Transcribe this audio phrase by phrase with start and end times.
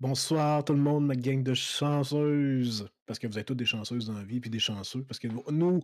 [0.00, 2.88] Bonsoir tout le monde, ma gang de chanceuses.
[3.04, 5.02] Parce que vous êtes toutes des chanceuses dans la vie, puis des chanceux.
[5.02, 5.82] Parce que nous,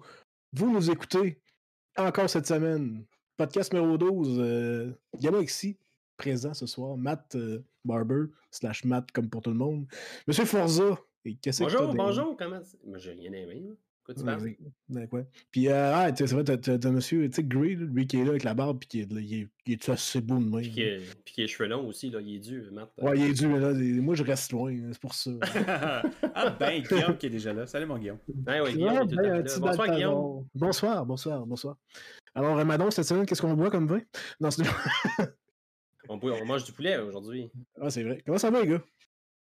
[0.52, 1.40] vous nous écoutez
[1.96, 3.04] encore cette semaine.
[3.36, 4.38] Podcast numéro 12.
[4.38, 5.76] Euh, il y en a ici,
[6.16, 6.96] présent ce soir.
[6.96, 9.84] Matt euh, Barber, slash Matt comme pour tout le monde.
[10.28, 10.96] Monsieur Forza.
[11.24, 13.64] Et qu'est-ce bonjour, que bonjour, comment Moi, j'ai rien aimé.
[14.04, 14.54] Quoi tu parles?
[14.90, 15.08] Ben?
[15.50, 18.52] Puis, euh, ah, c'est vrai, t'as, monsieur, tu sais, lui qui est là avec la
[18.52, 20.60] barbe, puis qui est, là, il, est, il est assez beau de même.
[20.60, 22.92] Puis qui est, puis qui est cheveux longs aussi, là, il est dû, Matt.
[23.00, 23.72] Ouais, il est dû, mais là,
[24.02, 25.30] moi, je reste loin, c'est pour ça.
[26.34, 27.66] ah, ben, Guillaume qui est déjà là.
[27.66, 28.18] Salut, mon Guillaume.
[28.46, 29.42] Ah, ouais, Guillaume, ben, là.
[29.58, 30.46] Bonsoir, Guillaume.
[30.54, 31.76] Bonsoir, bonsoir, bonsoir.
[32.34, 34.00] Alors, euh, Madon, cette semaine, qu'est-ce qu'on boit comme vin?
[34.40, 34.64] Non, c'est...
[36.10, 37.50] on, on mange du poulet aujourd'hui.
[37.80, 38.22] Ah, c'est vrai.
[38.26, 38.82] Comment ça va, les gars?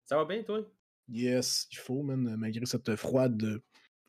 [0.04, 0.68] Ça va bien, toi?
[1.08, 3.62] Yes, il faut, man, malgré cette froide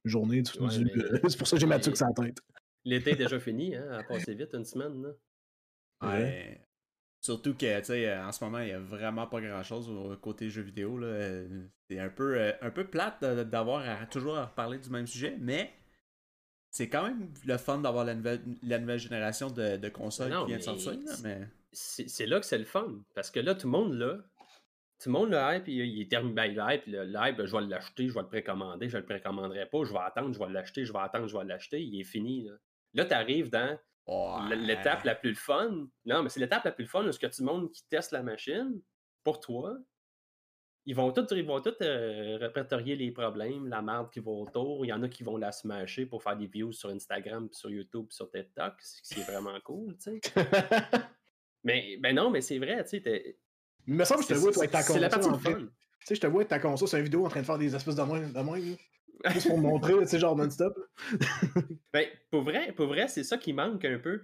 [0.05, 0.41] journée.
[0.41, 0.51] Du,
[1.27, 2.39] c'est pour ça que j'ai ma tuque sur la tête.
[2.85, 5.03] L'été est déjà fini, hein, à passer vite une semaine.
[5.03, 5.09] Là.
[6.09, 6.61] Ouais.
[7.21, 10.49] Surtout que, tu sais, en ce moment, il n'y a vraiment pas grand-chose au côté
[10.49, 10.97] jeux vidéo.
[10.97, 11.43] Là.
[11.89, 15.73] C'est un peu, euh, un peu plate d'avoir toujours à reparler du même sujet, mais
[16.71, 20.45] c'est quand même le fun d'avoir la nouvelle, la nouvelle génération de, de consoles qui
[20.45, 20.93] vient de sortir.
[21.23, 21.47] mais...
[21.71, 24.17] C'est là que c'est le fun, parce que là, tout le monde, là,
[24.99, 26.33] tout le monde, le hype, il, est terminé.
[26.33, 29.05] Ben, le hype, le, hype, je vais l'acheter, je vais le précommander, je ne le
[29.05, 31.99] précommanderai pas, je vais attendre, je vais l'acheter, je vais attendre, je vais l'acheter, il
[31.99, 32.43] est fini.
[32.43, 32.53] Là,
[32.95, 33.77] là tu arrives dans
[34.55, 35.87] l'étape la plus fun.
[36.05, 38.23] Non, mais c'est l'étape la plus fun, parce que tout le monde qui teste la
[38.23, 38.81] machine,
[39.23, 39.77] pour toi,
[40.85, 44.85] ils vont tous ils vont euh, répertorier les problèmes, la merde qui va autour.
[44.85, 47.69] Il y en a qui vont la smasher pour faire des views sur Instagram, sur
[47.69, 50.35] YouTube, sur TikTok, ce qui est vraiment cool, tu sais.
[51.63, 53.37] mais ben non, mais c'est vrai, tu sais,
[53.89, 54.95] il me semble que je te vois avec ta console.
[54.95, 55.57] C'est la partie fun.
[55.57, 55.67] Tu
[56.05, 57.75] sais, je te vois avec ta console sur une vidéo en train de faire des
[57.75, 58.77] espèces de mains, de
[59.33, 60.77] juste pour montrer, tu sais, genre non-stop.
[61.93, 64.21] ben, pour vrai, pour vrai c'est ça qui manque un peu.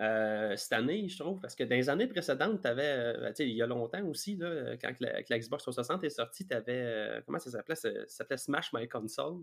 [0.00, 3.34] Euh, cette année, je trouve, parce que dans les années précédentes, tu avais, euh, tu
[3.36, 6.82] sais, il y a longtemps aussi, là, quand la, Xbox 360 est sortie, tu avais,
[6.82, 7.74] euh, comment ça s'appelait?
[7.74, 9.42] Ça s'appelait Smash My Console.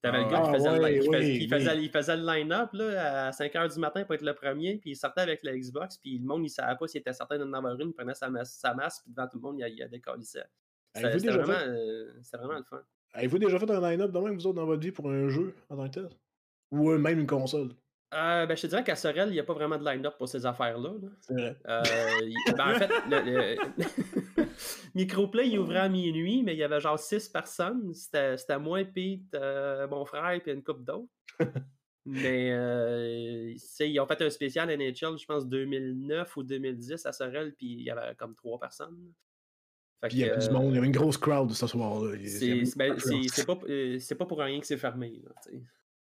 [0.00, 1.48] T'avais le gars qui,
[1.88, 5.22] faisait, le line-up à 5 h du matin pour être le premier, puis il sortait
[5.22, 7.88] avec la Xbox, puis le monde, il savait pas s'il était certain d'en avoir une,
[7.88, 10.40] il prenait sa, masse, sa masse puis devant tout le monde, il, a décalissé.
[10.94, 12.80] C'était vraiment, euh, vraiment le fun.
[13.14, 15.54] Avez-vous déjà fait un line-up de même, vous autres, dans votre vie, pour un jeu
[15.68, 16.08] en tant que tel?
[16.70, 17.70] Ou euh, même une console?
[18.14, 20.28] Euh, ben, je te dirais qu'à Sorel, il n'y a pas vraiment de line-up pour
[20.28, 20.92] ces affaires-là.
[21.20, 21.56] C'est vrai.
[21.68, 21.82] Euh,
[22.56, 23.56] ben, en fait, le,
[24.94, 27.92] Microplay, il ouvrait à minuit, mais il y avait genre six personnes.
[27.94, 31.08] C'était moi, Pete, euh, mon frère, et une couple d'autres.
[32.06, 37.54] mais euh, ils ont fait un spécial NHL, je pense, 2009 ou 2010 à Sorel,
[37.56, 39.12] puis il y avait comme trois personnes.
[40.00, 42.16] Fait il y avait du monde, il y avait une grosse crowd ce soir-là.
[42.76, 45.20] Ben, c'est pas, pas, pour rien que c'est fermé.
[45.24, 45.32] Là,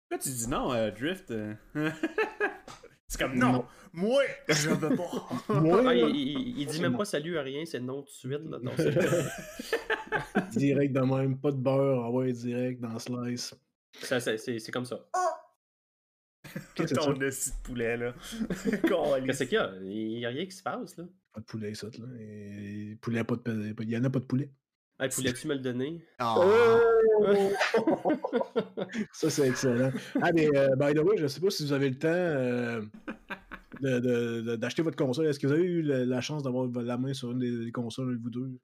[0.08, 1.32] pourquoi tu dis non, euh, Drift?
[3.08, 5.28] C'est comme non, moi, je veux pas.
[5.60, 8.50] moi, ah, il, dit même pas salut à rien, c'est non tout de suite.
[8.50, 8.58] Là,
[10.52, 13.54] direct de même, pas de beurre, envoyé direct dans Slice.
[14.00, 15.08] Ça, c'est comme ça.
[16.74, 18.14] Qu'est-ce que ton de poulet, là.
[19.26, 19.72] Qu'est-ce qu'il y a?
[19.82, 21.04] Il n'y a rien qui se passe, là.
[21.32, 22.06] Pas de poulet, ça, là.
[22.20, 22.96] Et...
[23.00, 23.74] Poulet, pas de...
[23.82, 24.50] Il y en a pas de poulet.
[24.98, 26.02] Ah, poulet-tu me le donner?
[26.20, 26.80] Oh!
[29.12, 29.90] ça, c'est excellent.
[30.22, 32.08] Ah, mais euh, by the way, je ne sais pas si vous avez le temps
[32.08, 32.80] euh,
[34.56, 35.26] d'acheter votre console.
[35.26, 38.30] Est-ce que vous avez eu la, chance d'avoir la main sur une des, consoles, vous
[38.30, 38.58] deux?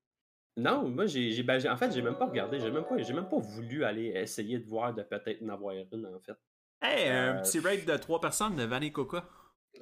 [0.56, 2.58] Non, moi, j'ai, ben, en fait, j'ai même pas regardé.
[2.58, 6.06] J'ai même pas, même pas voulu aller essayer de voir de peut-être en avoir une,
[6.06, 6.36] en fait.
[6.80, 9.28] Hey, un euh, petit raid de trois personnes de Vanny Coca.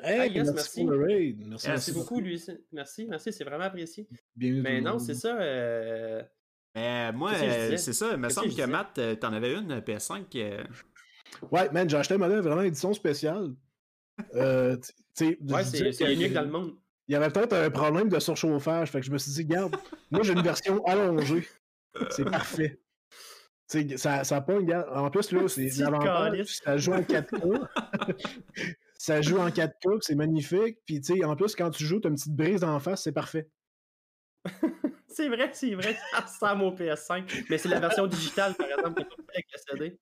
[0.03, 0.81] Hey, merci, merci.
[0.82, 1.47] Pour le raid.
[1.47, 2.43] Merci, merci beaucoup, lui.
[2.72, 4.09] Merci, merci, c'est vraiment apprécié.
[4.34, 5.38] Bienvenue Mais non, c'est ça.
[6.75, 8.12] Mais moi, euh, c'est ça.
[8.12, 10.25] Il me semble que Matt, euh, t'en avais une PS5.
[10.36, 10.64] Euh.
[11.50, 13.54] Ouais, man, j'ai acheté un modèle vraiment édition spéciale.
[14.34, 14.78] ouais,
[15.14, 16.76] c'est unique dans le monde.
[17.08, 18.91] Il y avait peut-être un problème de surchauffage.
[18.91, 19.75] Fait que je me suis dit, regarde,
[20.10, 21.48] moi j'ai une version allongée.
[22.10, 22.81] C'est parfait.
[23.97, 25.70] ça, ça pas une En plus, là, c'est.
[26.47, 27.66] Ça joue en 4K.
[28.97, 30.78] ça joue en 4K, c'est magnifique.
[30.87, 33.12] Puis, tu sais, en plus, quand tu joues, t'as une petite brise en face, c'est
[33.12, 33.48] parfait.
[35.10, 37.46] C'est vrai, c'est vrai, ça ressemble au PS5.
[37.50, 39.99] Mais c'est la version digitale, par exemple, qui est avec la CD.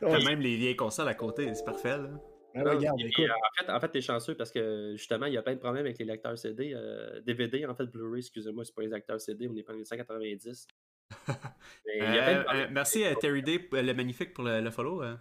[0.00, 2.10] T'as même, les vieilles consoles à côté, c'est parfait, là.
[2.54, 5.42] Ah, regarde, euh, en fait, en fait t'es chanceux parce que justement, il y a
[5.42, 6.76] plein de problèmes avec les lecteurs CD.
[7.24, 9.76] DVD, euh, en fait, Blu-ray, excusez-moi, c'est pas les lecteurs CD, on est pas en
[9.76, 10.66] 1990.
[11.30, 15.02] euh, merci à Terry Day, le magnifique, pour le, follow.
[15.02, 15.18] Hein.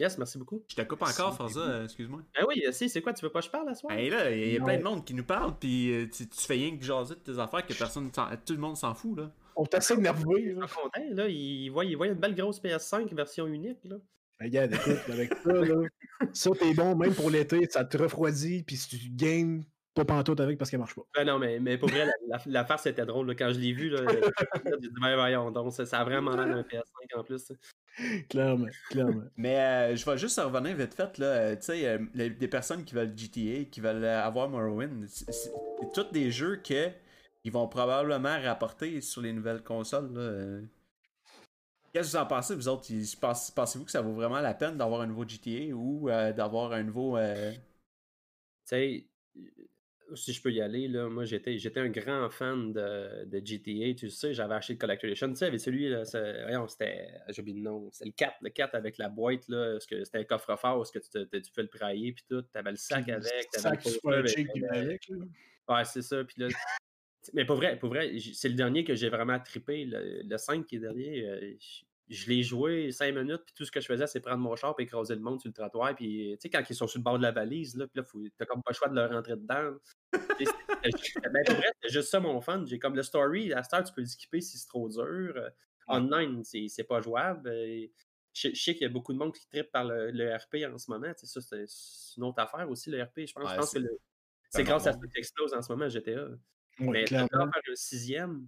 [0.00, 0.64] Yes, merci beaucoup.
[0.66, 2.22] Je te coupe encore, Forza, euh, excuse-moi.
[2.34, 3.94] Ah oui, si, c'est quoi, tu veux pas que je parle à soir?
[3.94, 6.54] Ben là, il y a plein de monde qui nous parle, puis euh, tu, fais
[6.54, 9.30] rien que jaser de tes affaires que personne, tout le monde s'en fout, là.
[9.56, 10.66] On t'essaie de nerveux, là.
[10.66, 11.28] content, là.
[11.28, 13.96] Il voit, il voit une belle grosse PS5 version unique, là.
[14.38, 15.88] Ben, regarde, écoute, avec ça, là,
[16.32, 19.62] ça, t'es bon, même pour l'été, ça te refroidit, puis si tu games
[19.94, 21.02] pas pantoute avec parce qu'elle marche pas.
[21.14, 23.26] Ben non, mais, mais pour vrai, la, la, la farce était drôle.
[23.28, 23.34] là.
[23.34, 24.06] Quand je l'ai vu, là,
[24.64, 27.52] j'ai dit, ben voyons donc, ça, ça a vraiment l'air d'un PS5 en plus.
[28.28, 29.24] Clairement, clairement.
[29.36, 29.58] Mais
[29.92, 31.26] euh, je vais juste revenir vite fait, là.
[31.26, 35.06] euh, tu sais, euh, les- des personnes qui veulent GTA, qui veulent euh, avoir Morrowind,
[35.08, 35.50] c'est
[35.92, 36.90] tous des jeux que
[37.42, 40.20] ils vont probablement rapporter sur les nouvelles consoles, là.
[40.20, 40.62] euh.
[41.92, 42.86] Qu'est-ce que vous en pensez, vous autres?
[43.54, 46.84] Pensez-vous que ça vaut vraiment la peine d'avoir un nouveau GTA ou euh, d'avoir un
[46.84, 47.16] nouveau.
[47.16, 47.58] euh, Tu
[48.64, 49.06] sais,
[50.16, 53.94] si je peux y aller, là, moi j'étais j'étais un grand fan de, de GTA,
[53.94, 57.56] tu sais, j'avais acheté le Collector Edition, tu sais, avec celui, là, c'était, j'ai oublié
[57.58, 60.24] le nom, c'est le 4, le 4 avec la boîte, là, parce que c'était un
[60.24, 63.12] coffre-fort, parce que tu, te- tu pouvais le prailler, puis tout, t'avais le sac Puis
[63.12, 65.08] avec, t'avais sac le super avec, euh, avec.
[65.08, 65.16] là.
[65.68, 66.24] Ouais, c'est ça.
[66.24, 66.48] Puis là,
[67.34, 69.84] mais pour vrai, pour vrai, c'est le dernier que j'ai vraiment trippé.
[69.84, 71.54] Le, le 5 qui est dernier, euh,
[72.10, 74.74] je, l'ai joué 5 minutes, puis tout ce que je faisais, c'est prendre mon char
[74.78, 75.94] et écraser le monde sur le trottoir.
[75.94, 78.30] Puis, tu sais, quand ils sont sur le bord de la valise, là, puis là,
[78.36, 79.76] t'as comme pas le choix de leur rentrer dedans.
[80.12, 82.64] Ben, pour vrai, c'est juste ça mon fun.
[82.66, 85.04] J'ai comme le story, à cette heure, tu peux le skipper si c'est trop dur.
[85.36, 85.50] Euh,
[85.88, 87.48] Online, c'est c'est pas jouable.
[87.48, 87.86] Euh,
[88.32, 90.64] Je, je sais qu'il y a beaucoup de monde qui trippe par le, le RP
[90.72, 91.12] en ce moment.
[91.14, 93.26] Tu sais, ça, c'est une autre affaire aussi, le RP.
[93.26, 93.80] Je pense, Ouais, je pense que
[94.50, 95.10] c'est- grâce à ça hormone.
[95.10, 96.26] qu'il explose en ce moment, GTA.
[96.26, 96.36] Ouais,
[96.78, 98.46] Mais faire un sixième,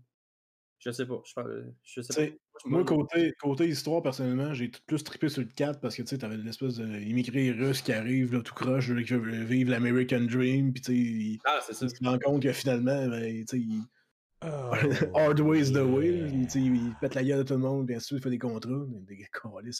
[0.84, 1.22] je sais pas.
[1.24, 1.42] Je,
[1.82, 2.36] je sais pas.
[2.66, 6.18] Moi, côté, côté histoire, personnellement, j'ai plus trippé sur le 4 parce que tu sais,
[6.18, 10.72] t'avais l'espèce d'immigrés russes qui arrivent, là, tout croche, là, qui veulent vivre l'American Dream,
[10.72, 11.86] puis tu sais, Ah, c'est ça.
[11.86, 13.82] ils se rendent compte que finalement, ben, tu sais, ils-
[14.44, 14.74] Oh,
[15.14, 18.16] hard ways the way, sais, ils pètent la gueule de tout le monde, bien sûr,
[18.16, 19.14] ils font des contrats, des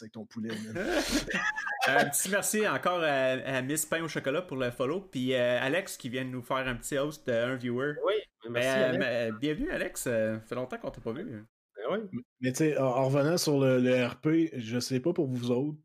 [0.01, 0.51] avec ton poulet,
[1.87, 5.01] un petit merci encore à, à Miss Pain au chocolat pour le follow.
[5.01, 7.95] Puis euh, Alex qui vient de nous faire un petit host d'un viewer.
[8.05, 8.13] Oui,
[8.49, 8.67] merci.
[8.67, 8.99] Mais, euh, Alex.
[8.99, 11.45] mais, bienvenue Alex, ça fait longtemps qu'on t'a pas vu.
[11.75, 12.21] Ben oui.
[12.41, 15.51] Mais tu sais, en, en revenant sur le, le RP, je sais pas pour vous
[15.51, 15.77] autres,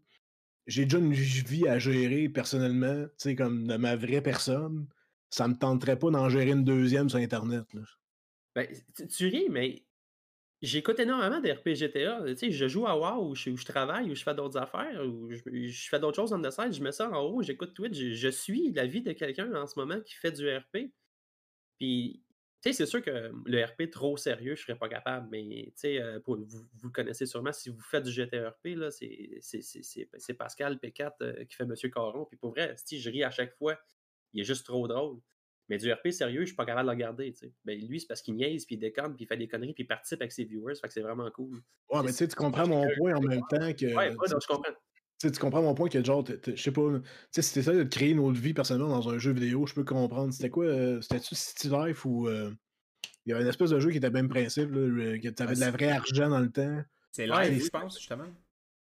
[0.67, 4.87] j'ai déjà une vie à gérer personnellement, tu sais, comme de ma vraie personne.
[5.31, 7.65] Ça me tenterait pas d'en gérer une deuxième sur Internet.
[7.75, 7.83] Là.
[8.55, 9.83] Ben, tu, tu ris, mais
[10.63, 12.23] j'écoute énormément des RPGTA.
[12.27, 14.59] Tu sais, je joue à WoW où je, où je travaille, où je fais d'autres
[14.59, 15.39] affaires, où je,
[15.69, 18.29] je fais d'autres choses the side, je mets ça en haut, j'écoute Twitch, je, je
[18.29, 20.93] suis la vie de quelqu'un en ce moment qui fait du RP.
[21.79, 22.23] Puis,
[22.63, 25.73] tu sais, c'est sûr que le RP trop sérieux, je serais pas capable, mais tu
[25.77, 29.39] sais, euh, pour- vous, vous le connaissez sûrement, si vous faites du GTRP, là, c'est
[29.41, 32.25] c'est Pascal P4 euh, qui fait Monsieur Caron.
[32.27, 33.79] Puis pour vrai, si je ris à chaque fois,
[34.33, 35.21] il est juste trop drôle.
[35.69, 37.35] Mais du RP sérieux, je suis pas capable de le regarder.
[37.65, 39.85] Ben, lui, c'est parce qu'il niaise, puis il déconne, puis il fait des conneries, puis
[39.85, 40.75] il participe avec ses viewers.
[40.77, 41.63] Fait que c'est vraiment cool.
[41.91, 43.87] Ouais, mais tu sais, tu comprends mon point en même temps que.
[43.87, 44.73] Ouais, ouais, donc je comprends.
[45.21, 47.77] Tu sais, tu comprends mon point que, genre, je sais pas, tu sais, si t'essaies
[47.77, 50.33] de créer une autre vie personnellement dans un jeu vidéo, je peux comprendre.
[50.33, 52.29] C'était quoi euh, C'était-tu City Life ou.
[52.29, 52.53] euh,
[53.27, 55.29] il y avait une espèce de jeu qui était le même principe, là, euh, que
[55.29, 56.83] t'avais de la vraie argent dans le temps?
[57.13, 57.65] C'est Ouais, live, oui.
[57.65, 58.25] je pense, justement.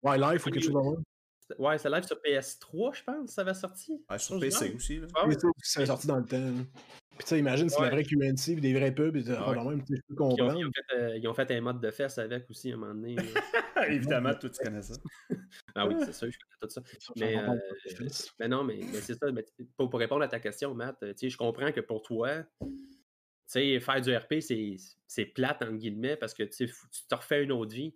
[0.04, 0.96] Ouais, Life ou quelque chose comme
[1.50, 1.56] ça.
[1.60, 3.94] Ouais, c'est live sur PS3, je pense, ça avait sorti.
[4.10, 5.00] Ouais, sur PC aussi.
[5.00, 5.08] Là.
[5.16, 5.34] Ah ouais.
[5.34, 6.38] Et ça, C'est sorti dans le temps.
[6.38, 6.52] là.
[7.18, 7.86] Puis tu sais, imagine Ouais.
[7.86, 9.56] la vraie QNC, puis des vrais pubs, et Ah ah, ouais.
[9.58, 10.60] quand même, je peux Puis Ils ont, comprendre.
[10.60, 12.78] ils ont fait, euh, ils ont fait un mode de fesses avec aussi à un
[12.78, 13.16] moment donné.
[13.90, 14.94] Évidemment, toi, tu connais ça.
[15.76, 16.82] ah oui, c'est sûr, je connais tout ça.
[17.16, 17.58] Mais, euh,
[17.96, 18.32] fils.
[18.40, 19.32] Mais non, mais, mais c'est ça.
[19.32, 22.44] mais pour, pour répondre à ta question, Matt, tu sais, je comprends que pour toi,
[22.62, 22.68] tu
[23.48, 24.76] sais, faire du RP, c'est
[25.08, 27.96] c'est plate, entre guillemets, parce que tu te refais une autre vie.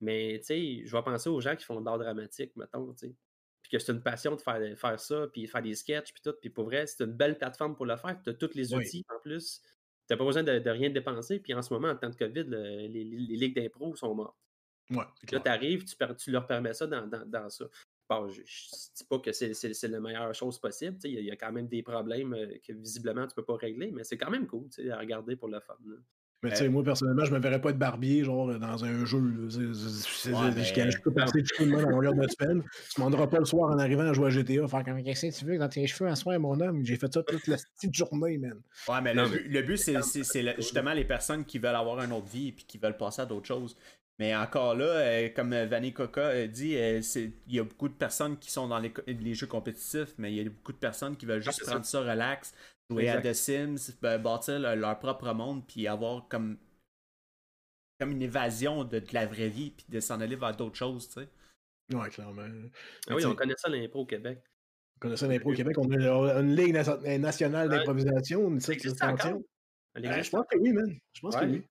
[0.00, 3.08] Mais tu sais, je vais penser aux gens qui font de l'art dramatique, mettons, tu
[3.08, 3.14] sais.
[3.68, 6.34] Puis que c'est une passion de faire, faire ça, puis faire des sketchs, puis tout.
[6.40, 8.16] Puis pour vrai, c'est une belle plateforme pour le faire.
[8.22, 8.84] Tu as tous les Oui.
[8.84, 9.60] outils en plus.
[9.60, 9.66] Tu
[10.10, 11.40] n'as pas besoin de, de rien dépenser.
[11.40, 14.36] Puis en ce moment, en temps de COVID, le- les, les- ligues d'impro sont mortes.
[14.90, 15.42] Ouais, Là, clair.
[15.42, 15.84] tu arrives,
[16.16, 17.68] tu, leur permets ça dans, dans- dans ça.
[18.08, 20.96] Bon, je ne dis pas que c'est la meilleure chose possible.
[21.02, 23.44] Il y, a- il y a quand même des problèmes euh, que visiblement tu peux
[23.44, 25.76] pas régler, mais c'est quand même cool à regarder pour le fun.
[25.84, 25.96] là.
[26.42, 29.48] Mais tu sais, moi, personnellement, je me verrais pas être barbier, genre, dans un jeu.
[29.48, 32.62] je- peux passer tout le monde à longueur de semaine.
[32.94, 35.38] Tu m'en pas le soir en arrivant à jouer à GTA, faire comme qu'est-ce que
[35.38, 36.84] tu veux dans tes cheveux à soir, mon homme?
[36.84, 38.60] J'ai fait ça toute la petite journée, man.
[38.88, 42.00] Ouais, mais Non, le, but, c'est c'est- c'est le- justement les personnes qui veulent avoir
[42.00, 43.76] une autre vie et qui veulent passer à d'autres choses.
[44.18, 47.88] Mais encore là, euh, comme euh, Vanny Coca euh, dit, euh, il y a beaucoup
[47.88, 50.78] de personnes qui sont dans les, les jeux compétitifs, mais il y a beaucoup de
[50.78, 52.54] personnes qui veulent juste Ah, c'est prendre ça relax,
[52.90, 53.20] jouer à.
[53.20, 56.58] The Sims, ben, bâtir leur, leur propre monde, puis avoir comme,
[58.00, 61.08] comme une évasion de, de la vraie vie, puis de s'en aller vers d'autres choses,
[61.08, 61.28] tu sais.
[61.96, 62.46] Ouais, clairement.
[63.08, 64.42] Ah oui, on connaît ça l'impro au Québec.
[64.96, 68.72] On connaissait l'impro au Québec, on a une ligue nation- nationale d'improvisation, une Ça?
[68.74, 70.98] Elle Euh, je pense que oui, man.
[71.14, 71.62] Je pense que oui.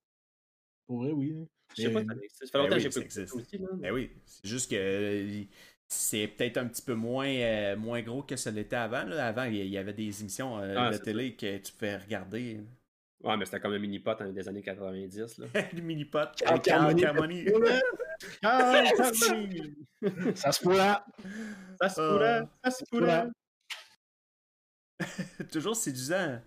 [0.87, 1.35] Pour vrai, oui.
[1.37, 1.45] hein.
[1.77, 2.35] Je sais pas, ça existe.
[2.37, 3.57] Ça fait longtemps Ben que oui, j'ai ça pas aussi.
[3.57, 3.67] Là.
[3.73, 5.43] Ben oui, c'est juste que euh,
[5.87, 9.03] c'est peut-être un petit peu moins, euh, moins gros que ça l'était avant.
[9.03, 9.27] là.
[9.27, 12.61] Avant, il y avait des émissions euh, Ah, de télé que tu pouvais regarder.
[13.23, 15.37] Ouais, mais c'était comme un mini-pot hein, des années 90.
[15.39, 15.47] Là.
[15.73, 16.19] le mini-pot.
[16.45, 17.45] Avec Carl Carmoni.
[18.43, 18.83] Ah,
[20.35, 21.05] Ça se pourra.
[21.81, 22.09] Ça se Ah.
[22.09, 23.25] pourrait, ça se pourrait.
[25.51, 26.39] Toujours séduisant.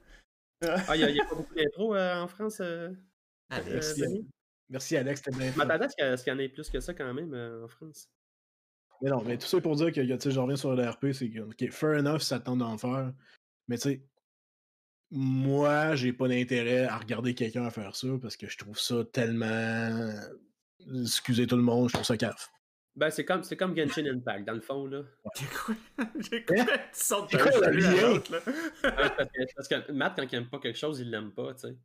[0.62, 2.90] Ah, il n'y a, pas beaucoup d'intro euh, en France, euh,
[3.50, 3.99] Alex.
[3.99, 4.28] euh, Denis?
[4.71, 6.38] Merci Alex, c'était bien Je m'attendais à ce qu'il y- à ce qu'il y en
[6.40, 8.09] ait plus que ça quand même euh, en France.
[9.00, 11.31] Mais non, mais tout ça pour dire que, tu sais, je reviens sur l'RP, c'est
[11.31, 13.12] que, ok, fair enough ça te tente d'en faire,
[13.69, 14.02] mais tu sais,
[15.11, 20.12] moi, j'ai pas d'intérêt à regarder quelqu'un faire ça parce que je trouve ça tellement.
[21.02, 22.50] Excusez tout le monde, je trouve ça caf.
[22.95, 25.02] Ben, c'est comme, c'est comme Genshin Impact, dans le fond, là.
[25.35, 25.75] J'ai quoi?
[26.19, 26.64] J'ai quoi?
[27.28, 28.40] Tu le
[28.83, 31.69] parce, que, parce que Matt, quand il aime pas quelque chose, il l'aime pas, tu
[31.69, 31.76] sais.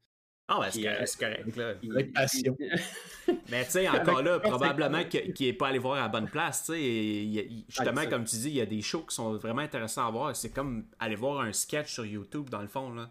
[0.47, 0.83] Ah, ouais, c'est
[1.19, 1.79] correct, euh, là.
[1.81, 2.57] Il- Avec passion.
[3.49, 6.65] Mais tu sais, encore là, probablement qu'il n'est pas allé voir à la bonne place.
[6.65, 9.61] tu sais, et justement, comme tu dis, il y a des shows qui sont vraiment
[9.61, 10.35] intéressants à voir.
[10.35, 12.93] C'est comme aller voir un sketch sur YouTube, dans le fond.
[12.93, 13.09] Là.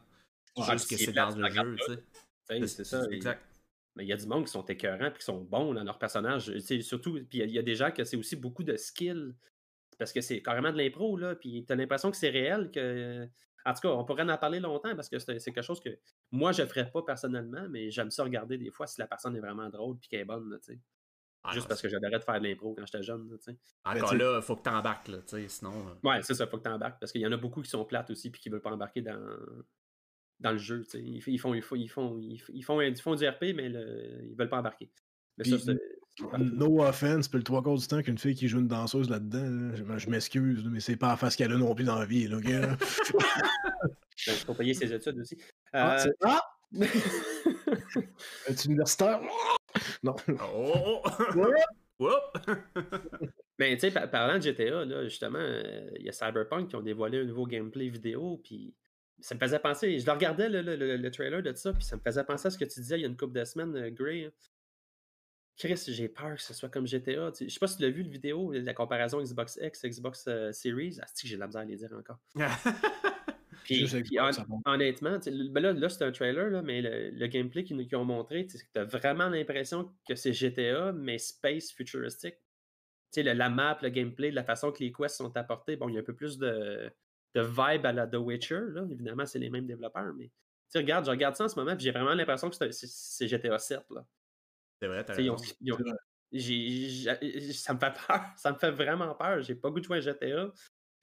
[0.70, 1.76] Juste que c'est dans le jeu.
[2.66, 3.02] c'est ça.
[3.10, 3.42] Exact.
[3.96, 5.98] Mais il y a du monde qui sont écœurants puis qui sont bons dans leur
[5.98, 6.46] personnage.
[6.46, 8.36] Tu sais, surtout, puis il y a- il y, a des gens que c'est aussi
[8.36, 9.34] beaucoup de skill.
[9.98, 11.34] Parce que c'est carrément de l'impro, là.
[11.34, 12.70] Puis t'as l'impression que c'est réel.
[12.70, 13.26] que
[13.64, 15.90] En tout cas, on pourrait en parler longtemps parce que c'est quelque chose que
[16.30, 19.40] moi, je ferais pas personnellement, mais j'aime ça regarder des fois si la personne est
[19.40, 20.80] vraiment drôle puis qu'elle est bonne, là, tu.
[21.44, 23.50] Ah, Juste non, parce que j'adorais de faire de l'impro quand j'étais jeune, là, tu.
[23.84, 25.08] Encore tu- là, il faut que tu embarques.
[25.08, 25.88] Là, tu sinon.
[25.88, 27.00] euh, Ouais, c'est ça, faut que t'embarques.
[27.00, 29.02] Parce qu'il y en a beaucoup qui sont plates aussi puis qui veulent pas embarquer
[29.02, 29.36] dans,
[30.40, 30.84] dans le jeu.
[30.88, 30.98] tu.
[30.98, 33.68] Ils, font, ils, font, ils, font, ils, f- ils font, ils font du RP, mais
[33.68, 34.90] le- ils veulent pas embarquer.
[35.38, 35.72] Mais ça,
[36.38, 39.72] No offense, puis le trois quarts du temps qu'une fille qui joue une danseuse là-dedans,
[39.88, 42.28] là, je, m'excuse, mais c'est pas la face qu'elle a non plus dans la vie,
[42.28, 42.76] là, gars.
[44.26, 45.36] Ben, faut payer ses études aussi.
[45.72, 46.40] Ah, Euh, ah!
[48.66, 49.20] Universitaire?
[50.02, 50.14] Non.
[50.54, 51.02] Oh!
[51.34, 51.50] Ouais.
[51.98, 52.46] Oups!
[53.58, 56.76] Ben, tu sais, par- parlant de GTA, là, justement, euh, il y a Cyberpunk qui
[56.76, 58.74] ont dévoilé un nouveau gameplay vidéo, puis
[59.20, 61.84] ça me faisait penser, je le regardais, le, le- le- le trailer de ça, puis
[61.84, 63.44] ça me faisait penser à ce que tu disais il y a une couple de
[63.44, 64.24] semaines, euh, Gray.
[64.26, 64.30] hein.
[65.56, 67.30] Chris, j'ai peur que ce soit comme GTA.
[67.32, 67.48] tu sais.
[67.48, 70.50] Je sais pas si tu l'as vu, le vidéo, la comparaison Xbox X, Xbox euh,
[70.52, 70.98] Series.
[71.00, 72.18] Ah, que j'ai de la misère à les dire encore?
[73.64, 73.84] Puis,
[74.18, 74.30] hon-
[74.64, 77.62] honnêtement, tu sais, le- ben là, là c'est un trailer, là, mais le, le gameplay
[77.64, 82.34] qu'ils nous qu'ils ont montré, tu as vraiment l'impression que c'est GTA, mais space futuristique.
[83.12, 85.88] Tu sais, le- la map, le gameplay, la façon que les quests sont apportés, bon,
[85.88, 86.90] il y a un peu plus de,
[87.34, 88.84] de vibe à la The Witcher, là.
[88.90, 90.32] Évidemment, c'est les mêmes développeurs, mais
[90.74, 93.82] regarde, je regarde ça en ce moment, puis j'ai vraiment l'impression que c'est GTA 7,
[93.90, 94.06] là.
[94.82, 95.54] C'est vrai, t'as ils ont- raison.
[95.62, 99.40] ils ont- ça me fait peur, ça me fait vraiment peur.
[99.42, 100.50] J'ai pas goût de jouer à GTA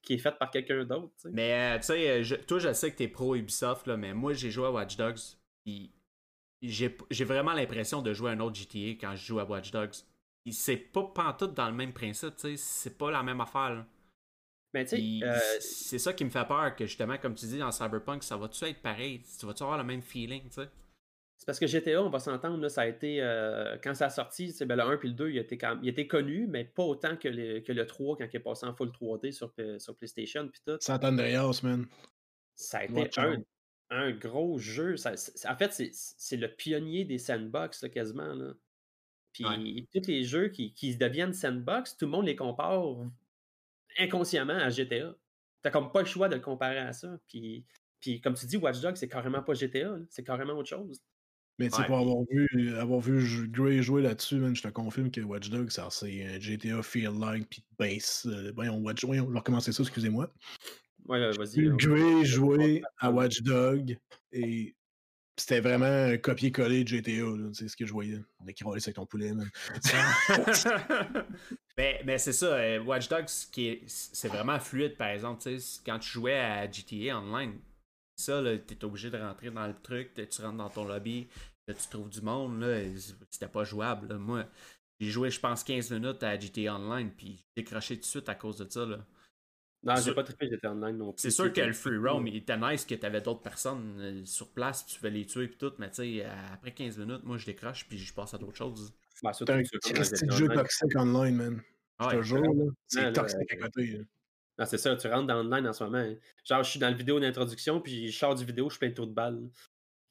[0.02, 1.14] qui est fait par quelqu'un d'autre.
[1.32, 4.34] Mais euh, tu sais, euh, toi, je sais que t'es pro Ubisoft, là, mais moi,
[4.34, 5.20] j'ai joué à Watch Dogs.
[6.62, 9.94] J'ai vraiment l'impression de jouer à un autre GTA quand je joue à Watch Dogs.
[10.52, 12.58] C'est pas pantoute dans le même principe, tu sais.
[12.58, 13.70] C'est pas la même affaire.
[13.76, 13.86] là.
[14.74, 17.72] Mais tu euh, C'est ça qui me fait peur, que justement, comme tu dis dans
[17.72, 19.22] Cyberpunk, ça va-tu être pareil?
[19.40, 20.70] Tu vas-tu avoir le même feeling, tu sais?
[21.40, 23.22] C'est parce que GTA, on va s'entendre, là, ça a été.
[23.22, 25.70] euh, quand ça a sorti, c'est ben, le 1 puis le 2, il était, quand
[25.76, 28.40] même- il était connu, mais pas autant que le, que le 3 quand il est
[28.42, 30.78] passé en full 3D sur, P- sur PlayStation puis tout.
[30.82, 31.88] San Andreas, man.
[32.56, 33.18] Ça a été Watch
[33.92, 34.98] un, gros jeu.
[34.98, 38.34] Ça- c'est- en fait, c'est- c'est le pionnier des sandbox, là, quasiment.
[38.36, 38.54] Là.
[39.32, 39.88] Puis Ouais.
[39.94, 42.98] tous les jeux qui, qui deviennent sandbox, tout le monde les compare
[43.98, 45.16] inconsciemment à GTA.
[45.62, 47.18] T'as comme pas le choix de le comparer à ça.
[47.28, 47.66] Puis,
[48.00, 51.02] puis comme tu dis, Watch Dogs, c'est carrément pas GTA, là, c'est carrément autre chose.
[51.60, 55.12] Mais tu sais, Ouais, pour avoir vu, avoir vu Gray jouer là-dessus, je te confirme
[55.12, 58.24] que Watch Dogs, c'est un GTA Feel Like, puis base.
[58.26, 60.32] Euh, voyons, Watch, vais recommencer ça, excusez-moi.
[61.06, 61.60] Ouais, ouais, vas-y.
[61.60, 61.76] Vu là.
[61.76, 63.98] Gray jouer à Watch Dog,
[64.32, 64.74] et
[65.36, 68.22] c'était vraiment un copier-coller de GTA, c'est ce que je voyais.
[68.40, 69.50] On est avec ton poulet, man.
[71.78, 75.44] mais mais c'est ça, euh, Watch Dogs, c'est vraiment fluide, par exemple.
[75.86, 77.60] Quand tu jouais à GTA Online,
[78.20, 81.28] ça, t'es obligé de rentrer dans le truc, tu rentres dans ton lobby,
[81.70, 82.80] là, tu trouves du monde, là,
[83.30, 84.08] c'était pas jouable.
[84.10, 84.16] là.
[84.18, 84.46] Moi,
[85.00, 88.28] j'ai joué, je pense, 15 minutes à GTA Online, puis j'ai décroché tout de suite
[88.30, 88.86] à cause de ça.
[88.86, 88.98] Là.
[89.84, 91.22] Non, j'ai pas trippé GTA Online non plus.
[91.22, 94.52] C'est sûr que le free roam, il était nice que t'avais d'autres personnes euh, sur
[94.52, 97.38] place, puis tu pouvais les tuer, puis tout, mais tu sais, après 15 minutes, moi,
[97.38, 98.94] je décroche, puis je passe à d'autres choses.
[99.34, 101.62] Surtout C'est un petit jeu toxique online, man.
[102.02, 102.16] Je Ouais.
[102.18, 102.44] te jure.
[102.88, 103.86] C'est toxique à euh, côté.
[103.88, 104.00] là.
[104.58, 105.98] Non, c'est ça, tu rentres dans online en ce moment.
[106.00, 106.16] hein.
[106.44, 108.92] Genre, je suis dans la vidéo d'introduction, puis je sors du vidéo, je fais un
[108.92, 109.50] tour de balle.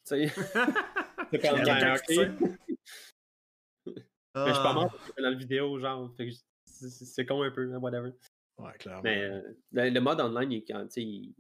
[0.06, 0.32] Tu sais,
[1.30, 2.00] c'est comme, Il y a quelqu'un ok.
[2.02, 2.35] qui tire.
[3.87, 4.75] Mais je suis pas Ah.
[4.75, 6.14] mort dans la vidéo, genre.
[6.66, 8.12] c'est- con un peu, hein, whatever.
[8.58, 9.02] Ouais, clairement.
[9.02, 9.42] Mais euh,
[9.73, 11.35] le, le mode online, il quand- il-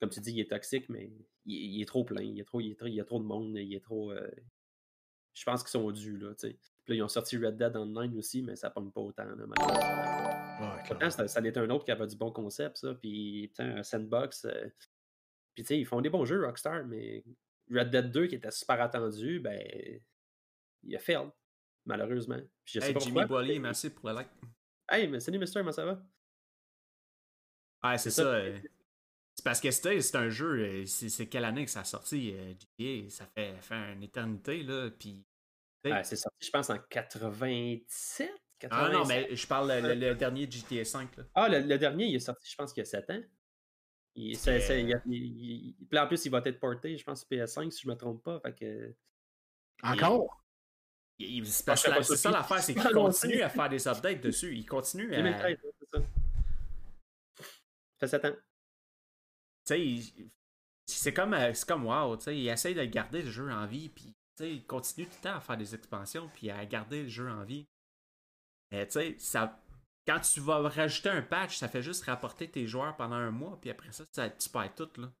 [0.00, 1.10] comme tu dis, il est toxique, mais
[1.44, 2.22] il, il est trop plein.
[2.22, 3.56] Il, est trop, il, est trop- il y a trop de monde.
[3.56, 4.12] Il est trop.
[4.12, 4.30] euh,
[5.34, 6.58] je pense qu'ils sont dus, là, tu sais.
[6.84, 9.44] Puis là, ils ont sorti Red Dead Online aussi, mais ça pomme pas autant, là.
[9.46, 12.94] Ouais, Pourtant, ça, ça est un autre qui avait du bon concept, ça.
[12.94, 14.44] Puis, putain, un sandbox.
[14.44, 14.68] euh,
[15.54, 17.24] Puis, tu sais, ils font des bons jeux, Rockstar, mais
[17.70, 19.60] Red Dead 2, qui était super attendu, ben,
[20.82, 21.30] il a failed,
[21.86, 22.38] malheureusement.
[22.64, 23.24] Puis, je sais Hey, pas Jimmy.
[23.24, 24.28] Boilier, merci pour le like.
[24.90, 26.02] Hey, mais salut, Mister, comment ça va?
[27.84, 28.22] Ouais, c'est ça.
[28.24, 28.28] ça.
[28.28, 28.60] euh,
[29.34, 32.32] C'est parce que c'était c'est un jeu, euh, c'est quelle année que ça a sorti,
[32.34, 33.10] euh, GTA?
[33.10, 35.24] Ça fait, fait une éternité, là, puis...
[35.84, 38.30] Ah, c'est sorti, je pense, en 97?
[38.70, 39.08] Ah non, 87?
[39.08, 41.24] mais je parle le, le- dernier GTA V, là.
[41.34, 43.20] Ah, le, le dernier, il est sorti, je pense qu'il y a 7 ans.
[44.14, 45.00] Il, il Euh.
[45.06, 48.22] il- il- en plus, il va être porté, je pense, PS5, si je me trompe
[48.22, 48.40] pas.
[48.40, 48.94] Fait que...
[49.82, 50.38] Encore?
[51.18, 54.54] C'est ça, l'affaire, c'est qu'il continue à faire des updates dessus.
[54.56, 55.16] Il continue à.
[55.16, 56.04] 2013, ouais, c'est ça.
[58.00, 58.36] Ça fait 7 ans.
[59.66, 60.30] Tu sais,
[60.86, 63.66] c'est comme, euh, c'est comme wow, tu sais, il essaye de garder le jeu en
[63.66, 67.08] vie, puis il continue tout le temps à faire des expansions, puis à garder le
[67.08, 67.68] jeu en vie.
[68.72, 69.61] Mais tu sais, ça,
[70.06, 73.58] quand tu vas rajouter un patch, ça fait juste rapporter tes joueurs pendant un mois,
[73.60, 75.12] puis après ça, ça tu perds tout, là.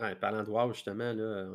[0.00, 1.48] Ouais, parlant de WoW, justement, là,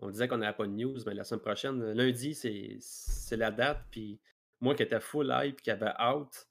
[0.00, 3.50] on, disait qu'on n'avait pas de news, mais la semaine prochaine, lundi, c'est c'est la
[3.50, 3.82] date.
[3.90, 4.20] Puis
[4.60, 6.48] moi qui étais full hype, qui avait out,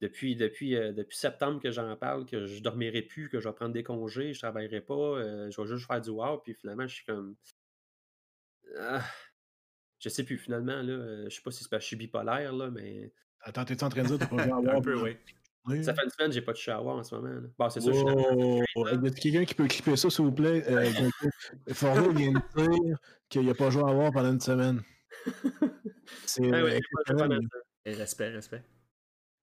[0.00, 3.54] depuis, depuis, euh, depuis septembre que j'en parle, que je dormirai plus, que je vais
[3.54, 6.86] prendre des congés, je travaillerai pas, euh, je vais juste faire du WoW, puis finalement,
[6.86, 7.36] je suis comme.
[8.78, 9.02] Ah,
[10.04, 11.96] je sais plus, finalement, là, euh, je sais pas si c'est parce que je suis
[11.96, 14.62] bipolaire, là, mais Attends, t'es en train de dire que t'as pas joué à Un
[14.62, 15.82] War peu, oui.
[15.82, 17.28] ça fait une semaine j'ai pas à WoW en ce moment.
[17.28, 17.48] Là.
[17.58, 20.32] Bon, c'est sûr, je suis dans y a quelqu'un qui peut clipper ça, s'il vous
[20.32, 20.62] plaît?
[20.70, 20.90] Euh,
[22.10, 22.98] vient de dire
[23.30, 24.82] qu'il n'a pas joué à War pendant une semaine.
[26.26, 27.28] C'est Ah oui, euh, ça.
[27.86, 28.62] Respect, respect.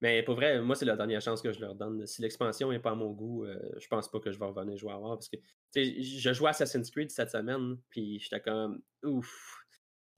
[0.02, 2.08] Mais pour vrai, moi, c'est la dernière chance que je leur donne.
[2.08, 4.76] Si l'expansion n'est pas à mon goût, euh, je pense pas que je vais revenir
[4.76, 5.16] jouer à War.
[5.16, 9.61] Parce que tu sais, je jouais à Assassin's Creed cette semaine, puis j'étais comme ouf.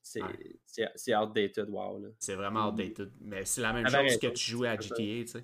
[0.06, 1.16] C'est Ouais.
[1.16, 2.04] outdated, wow.
[2.20, 3.12] C'est vraiment outdated.
[3.22, 3.90] Mais c'est la même Mm.
[4.10, 4.80] Chose que tu jouais à.
[4.80, 5.44] GTA, tu sais.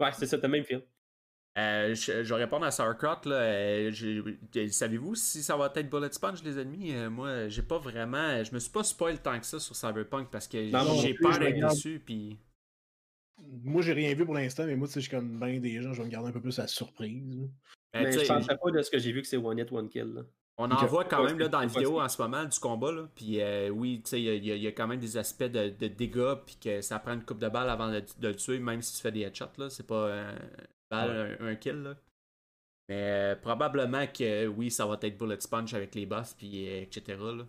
[0.00, 0.82] Ouais, c'est ça, t'as le même feel.
[1.58, 3.26] Euh, je, je vais répondre à Sauerkraut.
[3.28, 3.90] Là, euh,
[4.56, 8.42] euh, Savez-vous si ça va être Bullet Sponge, les ennemis Euh, Moi, j'ai pas vraiment.
[8.44, 10.66] Je me suis pas spoil tant que ça sur Cyberpunk parce que
[11.00, 12.02] j'ai peur d'être déçu.
[12.04, 12.38] Puis...
[13.62, 15.80] Moi, j'ai rien vu pour l'instant, mais moi, tu sais, je suis comme bien des
[15.82, 17.22] gens, je vais me garder un peu plus à la surprise.
[17.92, 19.58] Ben, Mais tu je sais, penserais pas de ce que j'ai vu que c'est One
[19.58, 20.12] Hit, One Kill.
[20.14, 20.22] là.
[20.58, 22.92] On en voit quand même là, dans la vidéo en ce moment du combat.
[22.92, 25.68] Là, puis euh, oui, tu sais, il y, a- y quand même des aspects de,
[25.68, 26.34] de dégâts.
[26.46, 28.96] Puis que ça prend une coupe de balles avant de, de le tuer, même si
[28.96, 29.58] tu fais des headshots.
[29.58, 30.34] là C'est pas un,
[30.90, 31.82] balle, un, un kill.
[31.82, 31.94] Là.
[32.88, 36.82] Mais euh, probablement que oui, ça va être Bullet Sponge avec les boss, puis euh,
[36.82, 37.18] etc.
[37.20, 37.44] Là.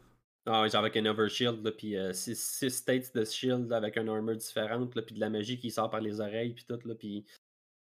[0.50, 4.96] Ah, genre avec un overshield, là, puis 6 states de shield avec une armor différente,
[4.96, 7.26] là, puis de la magie qui sort par les oreilles, puis tout, là, puis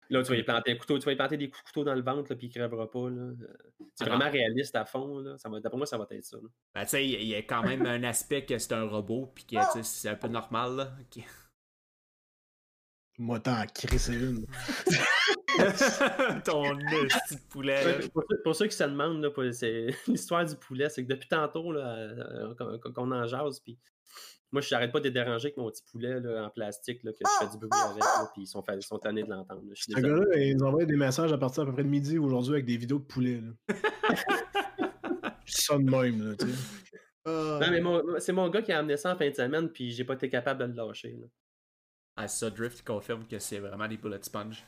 [0.09, 1.83] là, tu vas y planter un couteau, tu vas y planter des coups de couteau
[1.83, 2.99] dans le ventre, là, puis il crèvera pas.
[2.99, 3.33] Euh,
[3.95, 5.37] C'est Ah vraiment réaliste à fond, là.
[5.37, 6.37] Ça va, d'après moi, ça va être ça.
[6.75, 9.45] Ben, tu sais, il y a- quand même un aspect que c'est un robot, puis
[9.45, 10.75] que c'est un peu normal.
[10.75, 10.91] Là.
[11.01, 11.23] Ok.
[13.19, 14.45] Moi, t'en crisser une.
[16.45, 17.83] Ton petit poulet.
[17.99, 18.07] là.
[18.13, 19.25] Pour, ceux- pour ceux qui se demandent,
[20.07, 23.79] l'histoire du poulet, c'est que depuis tantôt, là, euh, qu'on qu'on en jase, puis
[24.51, 27.11] moi, je n'arrête pas de les déranger avec mon petit poulet là, en plastique, là,
[27.11, 29.61] que je fais du bruit avec, là, puis ils sont, ils sont tannés de l'entendre.
[29.73, 32.53] Ce gars-là, il nous envoie des messages à partir à peu près de midi aujourd'hui
[32.53, 33.41] avec des vidéos de poulet.
[33.41, 33.75] Là.
[35.45, 36.53] ça de même, là, tu sais.
[37.25, 39.91] Non, mais mon- c'est mon gars qui a amené ça en fin de semaine, puis
[39.91, 41.11] j'ai pas été capable de le lâcher.
[41.19, 41.27] là.
[42.15, 44.63] Ah, ça, Drift confirme que c'est vraiment des bullet sponge.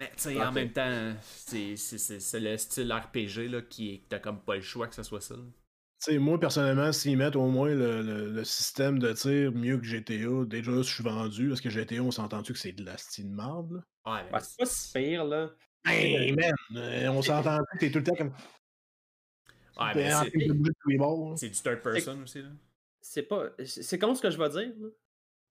[0.00, 3.90] Mais tu sais, en même temps, c'est c'est- c'est- c'est le style RPG là, qui
[3.94, 4.02] est.
[4.08, 5.34] T'as comme pas le choix que ce soit ça.
[5.34, 5.42] là.
[6.04, 9.78] Tu sais, moi, personnellement, s'ils mettent au moins le, le- le système de tir mieux
[9.78, 12.96] que GTA, déjà, je suis vendu, parce que GTA, on s'entend-tu que c'est de la
[12.96, 13.78] style marde, là?
[14.14, 15.50] Ouais, mais Ouais, c'est pas si pire, là.
[15.84, 16.52] Hey, man!
[16.76, 18.28] euh, on s'entend que t'es tout le temps comme...
[18.28, 21.36] ouais, mais c'est- de bouger de tous les bords, là.
[21.36, 22.42] c'est du third person aussi.
[22.42, 22.48] Là.
[23.00, 23.46] C'est pas.
[23.64, 24.88] C'est con ce que je vais dire, là.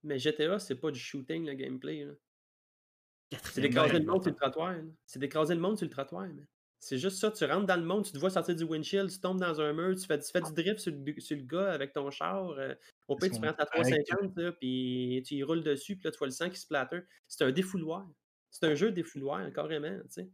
[0.03, 2.05] Mais GTA, c'est pas du shooting, le gameplay.
[2.05, 2.13] là.
[3.51, 4.71] C'est d'écraser le monde sur le trottoir.
[4.73, 4.83] là.
[5.05, 6.21] C'est d'écraser le monde sur le trottoir.
[6.27, 6.45] man.
[6.79, 7.31] C'est juste ça.
[7.31, 9.73] Tu rentres dans le monde, tu te vois sortir du windshield, tu tombes dans un
[9.73, 12.51] mur, tu fais, tu fais du drift sur le, sur le gars avec ton char.
[12.51, 12.75] euh,
[13.07, 16.11] au pire, tu prends ta paraît 350, là, puis tu y roules dessus, puis là,
[16.11, 16.99] tu vois le sang qui se platter.
[17.27, 18.07] C'est un défouloir.
[18.51, 19.97] C'est un jeu défouloir, carrément.
[20.03, 20.29] tu sais.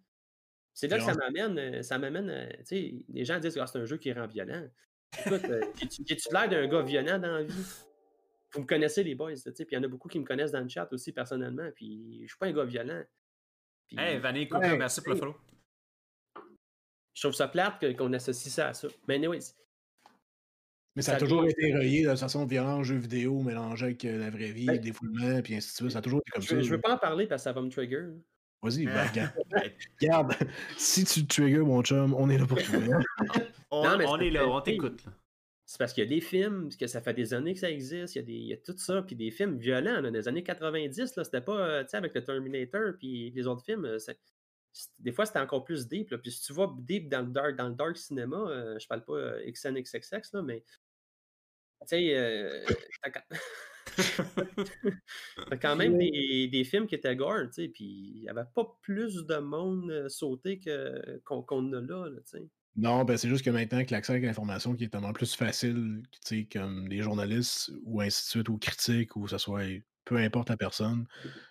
[0.73, 1.57] C'est là que ça m'amène.
[1.57, 2.29] euh, Ça m'amène.
[2.29, 4.67] euh, tu sais, les gens disent que c'est un jeu qui rend violent.
[5.25, 5.61] Écoute, euh,
[6.05, 7.65] j'ai-tu l'air d'un gars violent dans la vie?
[8.53, 10.25] Vous me connaissez, les boys, tu sais, puis il y en a beaucoup qui me
[10.25, 13.03] connaissent dans le chat aussi, personnellement, puis je suis pas un gars violent.
[13.87, 15.35] Puis Hey, Vanille Ouais, merci pour le follow.
[17.13, 18.87] Je trouve ça plate que- qu'on associe ça à ça.
[19.07, 19.39] Mais anyways,
[20.95, 24.29] Mais ça a toujours été relié de façon violence, jeux vidéo, mélangé avec euh, la
[24.29, 25.91] vraie vie, Ben, défoulement, puis ainsi de suite.
[25.91, 26.61] Ça a toujours été comme je, ça.
[26.61, 28.05] je veux pas en parler parce que ça va me trigger.
[28.61, 29.33] Vas-y, ben, regarde.
[30.01, 30.33] regarde.
[30.77, 32.79] Si tu te triggers, mon chum, on est là pour toi.
[32.79, 33.01] hein.
[33.71, 35.03] On, Non, mais on est là, on t'écoute.
[35.65, 38.13] C'est parce qu'il y a des films, que ça fait des années que ça existe,
[38.13, 40.27] il y a, des, il y a tout ça, puis des films violents, là, des
[40.27, 43.85] années 90, là, c'était pas, euh, tu sais, avec le Terminator, puis les autres films,
[43.85, 43.97] euh,
[44.99, 47.55] des fois c'était encore plus deep, là, puis si tu vas deep dans le dark,
[47.55, 50.63] dans le dark cinéma, euh, je parle pas euh, XNXXX, là, mais,
[51.81, 52.65] tu sais, euh,
[53.03, 53.23] t'as quand-
[55.75, 57.83] même des, des films qui étaient gore, tu sais, puis
[58.15, 60.59] il n'y avait pas plus de monde euh, sauté
[61.25, 62.49] qu'on qu'on a là, là, tu sais.
[62.75, 66.01] Non, ben c'est juste que maintenant que l'accès à l'information qui est tellement plus facile,
[66.11, 69.61] tu sais, comme les journalistes ou ainsi de suite, ou critiques, ou que ce soit
[70.05, 71.05] peu importe la personne,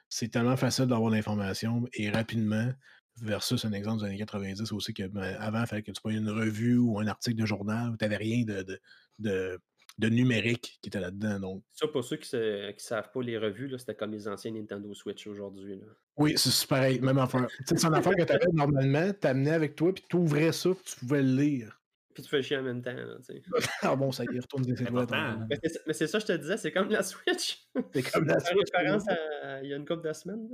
[0.09, 2.73] c'est tellement facile d'avoir l'information et rapidement,
[3.21, 6.17] versus un exemple des années 90 aussi, que ben, avant, il fallait que tu prennes
[6.17, 8.81] une revue ou un article de journal où tu n'avais rien de, de,
[9.19, 9.61] de,
[9.99, 11.39] de numérique qui était là-dedans.
[11.41, 14.93] Donc, Ça, pour ceux qui ne savent pas les revues, c'était comme les anciens Nintendo
[14.95, 15.81] Switch aujourd'hui.
[16.17, 17.47] oui, c'est pareil, même affaire.
[17.67, 20.71] C'est une affaire que tu avais normalement, tu amenais avec toi, puis tu ouvrais ça,
[20.71, 21.82] puis tu pouvais le lire.
[22.15, 22.93] Puis tu fais chier en même temps.
[22.93, 23.17] là.
[23.83, 25.07] Ah bon, ça y retourne des étoiles.
[25.49, 27.67] Mais c'est- mais c'est ça, je te disais, c'est comme la Switch.
[27.95, 30.49] C'est comme la Switch, référence à il y a une couple de semaines.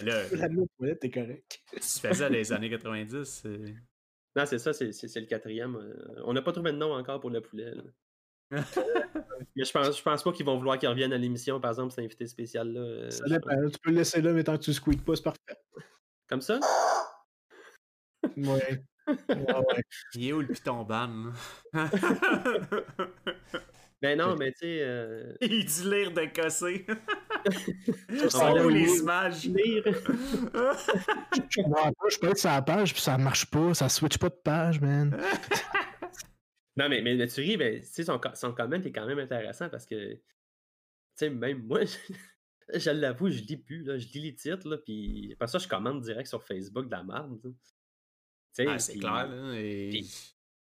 [0.00, 0.22] Là,
[0.80, 1.60] la t'es correct.
[1.72, 3.24] tu faisais les années 90.
[3.24, 3.74] c'est-
[4.36, 5.76] Non, c'est ça, c'est c'est- c'est le quatrième.
[5.76, 7.72] euh, On n'a pas trouvé de nom encore pour le poulet.
[7.74, 7.82] là.
[9.56, 11.90] Mais je pense, je pense pas qu'ils vont vouloir qu'il revienne à l'émission, par exemple,
[11.92, 12.80] cet invité spécial là.
[12.80, 13.50] euh, Ça dépend.
[13.70, 15.40] Tu peux le laisser là, mais tant que tu squeaks pas, c'est parfait.
[16.28, 16.58] Comme ça?
[18.36, 18.82] Ouais.
[19.06, 19.82] Ouais, ouais.
[20.14, 21.32] Il est où le piton ban?
[24.02, 24.80] Ben non, mais tu sais.
[24.82, 26.84] euh, Il dit lire de cosser.
[26.86, 29.46] on C'est où les images?
[29.46, 29.82] lire.
[29.86, 34.18] Je comprends pas, je peux être sur la page, puis ça marche pas, ça switch
[34.18, 35.18] pas de page, man.
[36.76, 39.20] Non, mais, mais, mais tu ris, ben, tu sais, son, son comment est quand même
[39.20, 40.20] intéressant parce que, tu
[41.16, 44.76] sais, même moi, je, je l'avoue, je lis plus, là, je lis les titres, là,
[44.76, 47.54] puis après ça, je commande direct sur Facebook de la merde.
[48.68, 49.52] Ah, c'est clair, là.
[49.60, 50.02] Et...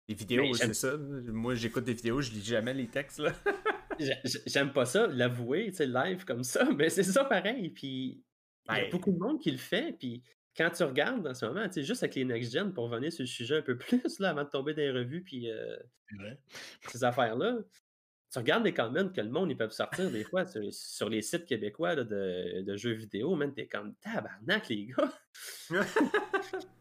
[0.08, 0.98] Les vidéos, c'est ça.
[0.98, 3.32] Moi, j'écoute des vidéos, je lis jamais les textes, là.
[4.00, 7.70] J'ai- j'ai- J'aime pas ça, l'avouer, tu sais, live comme ça, mais c'est ça pareil.
[7.70, 8.22] Puis
[8.70, 9.96] il y a beaucoup de monde qui le fait.
[9.98, 10.22] Puis
[10.58, 13.24] quand tu regardes en ce moment, tu sais, juste avec les next-gen, pour revenir sur
[13.24, 15.78] le sujet un peu plus, là, avant de tomber dans les revues, puis euh,
[16.90, 17.58] ces affaires-là,
[18.36, 21.22] tu regardes les comments que le monde, ils peuvent sortir des fois sur, sur les
[21.22, 25.14] sites québécois là, de, de jeux vidéo, man, t'es comme tabarnak, les gars.
[25.70, 25.76] tu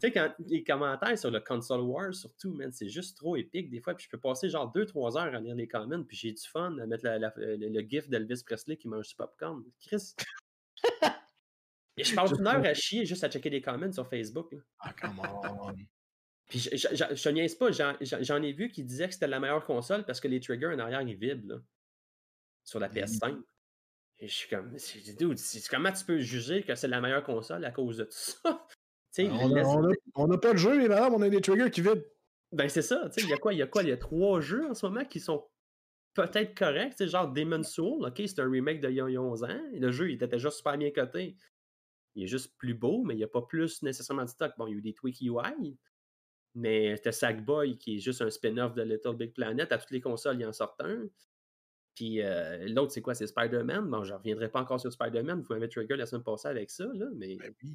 [0.01, 3.81] sais, quand les commentaires sur le console war, surtout, man, c'est juste trop épique des
[3.81, 3.95] fois.
[3.95, 6.77] Puis je peux passer genre 2-3 heures à lire les comments, puis j'ai du fun
[6.79, 9.63] à mettre la- la- le, le gif d'Elvis Presley qui mange du popcorn.
[9.81, 10.15] Chris.
[11.97, 14.51] Et je passe une heure à chier juste à checker les comments sur Facebook.
[14.51, 14.59] là.
[14.81, 15.73] Ah, come on.
[16.55, 19.65] Puis je, je, je- niaise pas, j'en- ai vu qui disaient que c'était la meilleure
[19.65, 21.57] console parce que les triggers en arrière ils vibrent là,
[22.63, 23.37] sur la PS5.
[24.21, 24.77] Et je suis comme,
[25.19, 25.37] dude,
[25.69, 28.39] comment tu peux juger que c'est la meilleure console à cause de tout ça?
[29.11, 31.41] Sais, on, a, laisse- on, a, on a pas de jeu, madame, on a des
[31.41, 32.05] triggers qui vibrent.
[32.53, 33.53] Ben c'est ça, tu sais, il y a quoi?
[33.53, 33.83] Il y a quoi?
[33.83, 35.45] Il y a trois jeux en ce moment qui sont
[36.15, 39.21] peut-être corrects, tu sais, genre Demon's Soul, ok, c'est un remake de il y a
[39.21, 39.61] 11 ans.
[39.73, 41.37] Le jeu, il était déjà super bien coté.
[42.15, 44.53] Il est juste plus beau, mais il n'y a pas plus nécessairement de stock.
[44.57, 45.77] Bon, il y a eu des tweaks UI,
[46.55, 49.71] mais t'as Sackboy qui est juste un spin-off de Little Big Planet.
[49.73, 51.05] À toutes les consoles, il en sort un.
[51.95, 53.15] Puis euh, l'autre, c'est quoi?
[53.15, 53.89] C'est Spider-Man?
[53.89, 55.43] Bon, je reviendrai pas encore sur Spider-Man.
[55.43, 57.37] Vous m'avez trigger la semaine passée avec ça, là, mais...
[57.37, 57.75] Ben oui.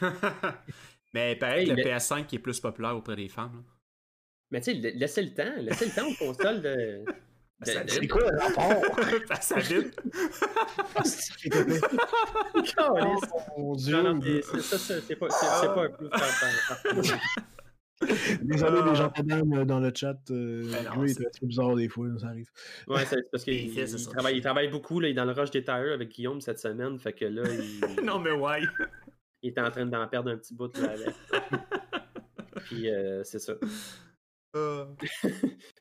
[1.14, 3.52] Mais pareil, Hey, le mais- PS5 qui est plus populaire auprès des femmes.
[3.56, 3.72] là.
[4.52, 5.54] Mais tu sais, la- laissez le temps.
[5.58, 6.68] Laissez le temps aux consoles de...
[6.68, 7.04] de-
[7.64, 8.82] Ça de- C'est quoi le rapport?
[9.42, 9.90] Ça vibre.
[10.94, 11.48] Ah, c'est.
[13.58, 14.02] Mon Dieu.
[14.02, 14.20] Non, non,
[14.60, 17.20] ça, c'est pas, c'est- c'est pas un par-
[18.42, 19.12] Désolé, les gens
[19.66, 20.18] dans le chat.
[20.30, 22.48] Euh, Ben non, Grey c'est- assez bizarre des fois, ça arrive.
[22.88, 25.00] Ouais, c'est parce qu'il Il il travaille, il travaille beaucoup.
[25.00, 26.98] Là, il est dans le rush des avec Guillaume cette semaine.
[26.98, 28.62] Fait que là, il, non, mais ouais.
[29.42, 31.14] il est en train d'en perdre un petit bout là, avec.
[32.64, 33.54] Puis euh, c'est ça.
[34.56, 34.84] Euh,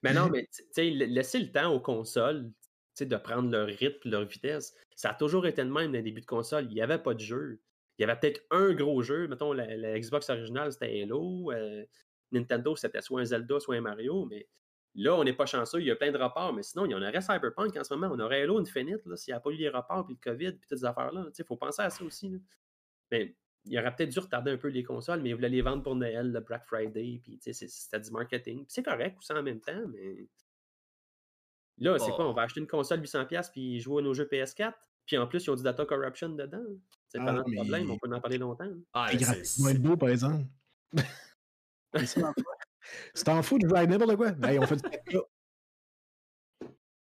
[0.04, 2.52] Mais non, mais tu sais, la- laisser le temps aux consoles tu
[2.96, 4.76] sais, de prendre leur rythme, leur vitesse.
[4.96, 6.66] Ça a toujours été de même dans les débuts de console.
[6.70, 7.62] Il n'y avait pas de jeu.
[7.98, 9.28] Il y avait peut-être un gros jeu.
[9.28, 11.52] Mettons, la, la Xbox originale, c'était Halo.
[11.52, 11.84] euh,
[12.32, 14.26] Nintendo, c'était soit un Zelda, soit un Mario.
[14.26, 14.48] Mais
[14.96, 15.80] là, on n'est pas chanceux.
[15.82, 16.54] Il y a plein de rapports.
[16.54, 18.13] Mais sinon, il y en aurait Cyberpunk en ce moment.
[18.13, 20.52] On aurait Halo Infinite, là, s'il n'y a pas eu les rapports, puis le COVID,
[20.54, 21.26] puis toutes ces affaires-là.
[21.38, 22.30] Il faut penser à ça aussi.
[22.30, 22.38] là.
[23.12, 25.84] Mais il aurait peut-être dû retarder un peu les consoles, mais ils voulaient les vendre
[25.84, 28.65] pour Noël, le Black Friday, puis tu sais, c'est- c'était du marketing.
[28.68, 30.28] C'est correct aussi en même temps, mais.
[31.80, 32.15] Là, c'est Oh.
[32.15, 32.30] quoi?
[32.30, 34.78] On va acheter une console 800$ puis jouer à nos jeux PS4.
[35.06, 36.62] Puis en plus, ils ont du data corruption dedans.
[37.08, 38.70] C'est Ah, pas un mais- problème, on peut en parler longtemps.
[38.94, 39.24] Ah, C'est c'est-
[39.63, 40.44] graphiquement beau, par exemple.
[43.15, 44.32] Tu t'en fous de jouer n'importe quoi?
[44.47, 45.17] Hey, on fait du 4K.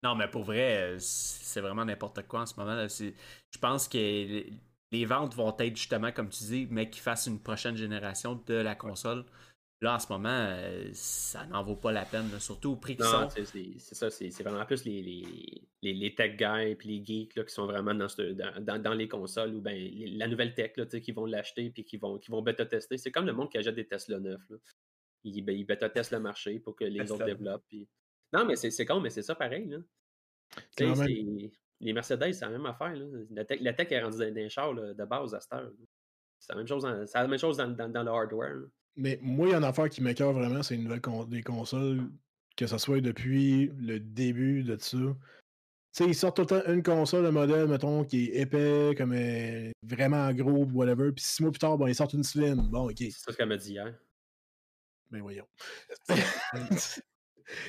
[0.03, 2.87] Non, mais pour vrai, euh, c'est vraiment n'importe quoi en ce moment.
[2.89, 4.53] Je pense que les-
[4.93, 8.55] les ventes vont être justement, comme tu dis, mais qu'ils fassent une prochaine génération de
[8.55, 9.25] la console.
[9.81, 12.97] Là, en ce moment, euh, ça n'en vaut pas la peine, là, surtout au prix
[12.97, 13.45] qu'ils Non, sont.
[13.45, 15.25] c'est ça, c'est vraiment plus les, les,
[15.83, 18.95] les, les tech guys et les geeks là, qui sont vraiment dans, ce- dans, dans-
[18.95, 22.19] les consoles ou ben, les- la nouvelle tech là, qui vont l'acheter puis qui vont,
[22.19, 22.97] qui vont bêta-tester.
[22.97, 24.49] C'est comme le monde qui achète des Tesla neufs.
[24.49, 24.57] Là.
[25.25, 27.65] Ils, ben, ils bêta-testent le marché pour que les autres développent.
[27.69, 27.89] puis-
[28.33, 29.67] Non, mais c'est c'est con, mais c'est ça pareil.
[29.69, 29.79] Là.
[30.87, 31.51] Même.
[31.81, 32.95] les Mercedes, c'est la même affaire.
[32.95, 33.05] Là.
[33.33, 35.73] La, tech, la tech est rendue dans les chars là, de base à cette heure.
[36.39, 38.63] C'est la même chose, dans, la même chose dans, dans, dans le hardware.
[38.97, 41.43] Mais moi, il y a une affaire qui m'écœure vraiment, c'est une nouvelle con- des
[41.43, 42.09] consoles,
[42.57, 44.97] que ce soit depuis le début de ça.
[44.99, 45.17] Tu
[45.93, 49.13] sais, ils sortent tout le temps une console, un modèle, mettons, qui est épais, comme
[49.13, 51.13] euh, vraiment gros, whatever.
[51.13, 52.69] Puis six mois plus tard, bon, ils sortent une slim.
[52.69, 52.97] Bon, ok.
[52.99, 53.95] C'est ça ce qu'elle m'a dit hier.
[55.11, 55.47] Ben voyons.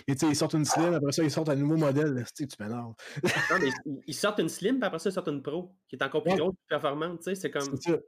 [0.08, 2.24] Et tu sais, ils sortent une slim, après ça, ils sortent un nouveau modèle.
[2.36, 2.94] Tu sais, tu m'énerves?
[3.24, 3.70] Non, mais
[4.08, 6.32] ils- sortent une Slim, puis après ça, ils sortent une Pro, qui est encore plus
[6.32, 6.38] Ouais.
[6.38, 7.18] grosse, plus performante.
[7.20, 7.76] tu sais, C'est comme.
[7.82, 8.02] C'est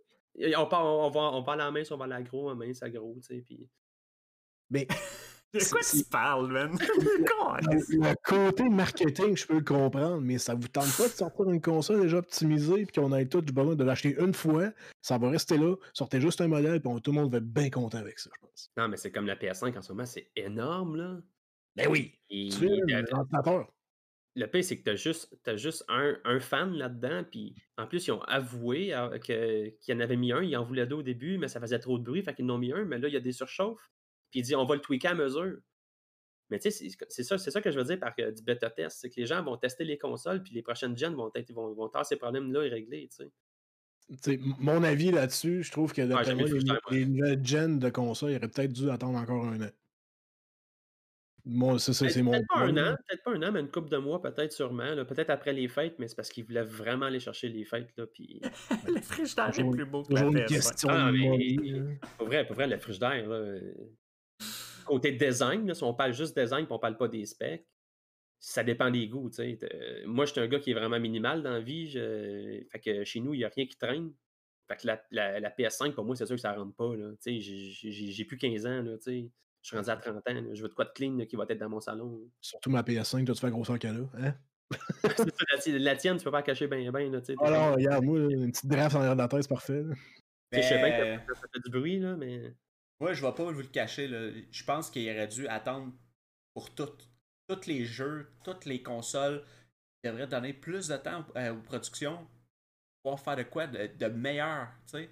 [0.58, 2.56] On, part, on, va, on va à la mince, on va à la gros, à
[2.56, 3.16] mince, à gros.
[3.22, 3.68] tu sais, Puis...
[4.70, 4.88] Mais
[5.54, 6.72] De quoi tu parles, man?
[6.78, 11.50] le, le côté marketing, je peux le comprendre, mais ça vous tente pas de sortir
[11.50, 14.72] une console déjà optimisée, puis qu'on ait tout du besoin de l'acheter une fois,
[15.02, 17.70] ça va rester là, sortez juste un modèle, puis tout le monde va être bien
[17.70, 18.72] content avec ça, je pense.
[18.76, 21.18] Non, mais c'est comme la PS5 en ce moment, c'est énorme, là.
[21.78, 23.06] Ben oui, Et tu sais, le-
[24.38, 27.88] le pire, c'est que tu as juste, t'as juste un, un fan là-dedans, puis en
[27.88, 30.98] plus, ils ont avoué euh, qu'il y en avait mis un, ils en voulaient deux
[30.98, 33.00] au début, mais ça faisait trop de bruit, fait qu'ils en ont mis un, mais
[33.00, 33.90] là, il y a des surchauffes,
[34.30, 35.58] puis il dit on va le tweaker à mesure.
[36.50, 39.00] Mais tu sais, c'est- ça, ça que je veux dire par euh, du bêta test,
[39.02, 41.74] c'est que les gens vont tester les consoles, puis les prochaines gens vont, être, vont,
[41.74, 43.32] vont ces problèmes-là et régler, tu sais.
[44.60, 46.60] Mon avis là-dessus, je trouve que d'après moi, les
[46.92, 49.70] les, nouvelles gens de consoles, ils auraient peut-être dû attendre encore un an.
[51.50, 53.60] Moi, c'est ça, Peut-être c'est mon peut-être pas un an, peut-être pas un an, mais
[53.62, 54.94] une couple de mois, peut-être sûrement.
[54.96, 57.90] là, Peut-être après les fêtes, mais c'est parce qu'ils voulaient vraiment aller chercher les fêtes.
[57.98, 58.42] Là, puis...
[58.88, 60.48] le frigidaire est plus beau que la une PS5.
[60.48, 61.12] question Ah.
[62.18, 63.74] Pour vrai, pour vrai, le frigidaire, là, euh,
[64.86, 67.66] côté design, là, si on parle juste design et on parle pas des specs,
[68.40, 69.30] ça dépend des goûts.
[69.30, 69.58] tu sais.
[69.64, 71.90] Euh, Moi, je suis un gars qui est vraiment minimal dans la vie.
[71.90, 74.12] je- Fait que chez nous, il n'y a rien qui traîne.
[74.68, 76.96] Fait que la, la- la PS5, pour moi, c'est sûr que ça rentre pas.
[76.96, 77.12] là.
[77.14, 78.82] Tu sais, J'ai j'ai- j'ai plus 15 ans.
[78.84, 79.32] Là, tu sais.
[79.68, 80.54] Je suis rendu à 30 ans.
[80.54, 82.22] Je veux de quoi de clean qui va être dans mon salon.
[82.40, 84.26] Surtout ma PS5, toi, tu fais grosseur qu'elle a.
[84.28, 84.36] Hein?
[85.52, 87.10] La, ti- la tienne, tu peux pas la cacher bien, bien.
[87.12, 89.44] Là, tu sais, t'es Alors, regarde, moi, une petite draft en arrière de la tête,
[89.44, 89.84] c'est parfait.
[90.52, 92.54] Je sais bien que ça fait du bruit, là, mais.
[93.00, 94.08] Moi, je vais pas vous le cacher.
[94.08, 94.32] Là.
[94.52, 95.94] Je pense qu'il aurait dû attendre
[96.54, 96.90] pour tout.
[97.48, 99.44] Tous les jeux, toutes les consoles.
[100.04, 102.18] Il devrait donner plus de temps euh, aux productions
[103.04, 104.68] pour pouvoir faire de quoi de, de meilleur.
[104.86, 105.10] tu sais.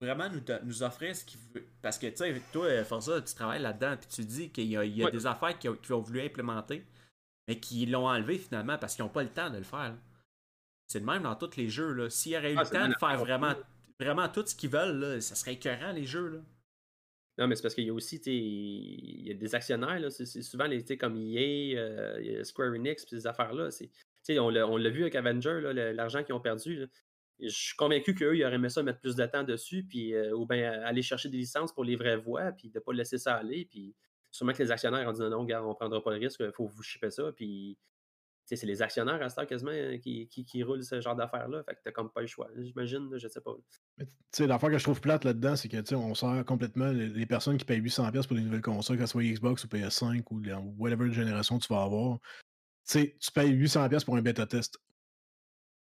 [0.00, 1.66] Vraiment nous, nous offrir ce qu'il veut.
[1.82, 4.76] Parce que, tu sais, toi, euh, Forza, tu travailles là-dedans, puis tu dis qu'il y
[4.76, 5.10] a, il y a Ouais.
[5.10, 6.84] des affaires qu'ils ont, ont voulu implémenter,
[7.48, 9.96] mais qu'ils l'ont enlevé finalement parce qu'ils n'ont pas le temps de le faire.
[10.86, 11.92] C'est le même dans tous les jeux.
[11.92, 12.10] là.
[12.10, 13.54] S'il y aurait eu Ah, le temps de faire vraiment,
[13.98, 16.28] vraiment tout ce qu'ils veulent, là, ça serait écœurant, les jeux.
[16.28, 16.38] Là.
[17.38, 20.42] Non, mais c'est parce qu'il y a aussi, il y a des actionnaires, là, c'est
[20.42, 23.70] souvent les, comme EA, euh, Square Enix, puis ces affaires-là.
[23.72, 25.60] c'est- tu sais, On l'a on l'a vu avec Avenger,
[25.94, 26.86] l'argent qu'ils ont perdu.
[27.40, 30.34] Je suis convaincu qu'eux, ils auraient aimé ça mettre plus de temps dessus, puis, euh,
[30.34, 33.18] ou bien aller chercher des licences pour les vraies voix, puis de ne pas laisser
[33.18, 33.64] ça aller.
[33.70, 33.94] Puis
[34.30, 36.52] sûrement que les actionnaires ont dit non, non, gars, on prendra pas le risque, il
[36.52, 37.32] faut vous shipper ça.
[37.32, 37.78] Puis
[38.56, 41.62] c'est les actionnaires à ce temps quasiment euh, qui, qui, roulent ce genre d'affaires-là.
[41.64, 42.48] Fait que t'as comme pas le choix.
[42.56, 43.54] J'imagine, je sais pas.
[43.98, 47.26] Mais tu sais, l'affaire que je trouve plate là-dedans, c'est que, on sert complètement les,
[47.26, 50.74] personnes qui payent 800$ pour les nouvelles consoles, que ce soit Xbox ou PS5 ou
[50.78, 52.18] whatever génération tu vas avoir.
[52.86, 54.80] Tu sais, tu payes 800$ pour un bêta test.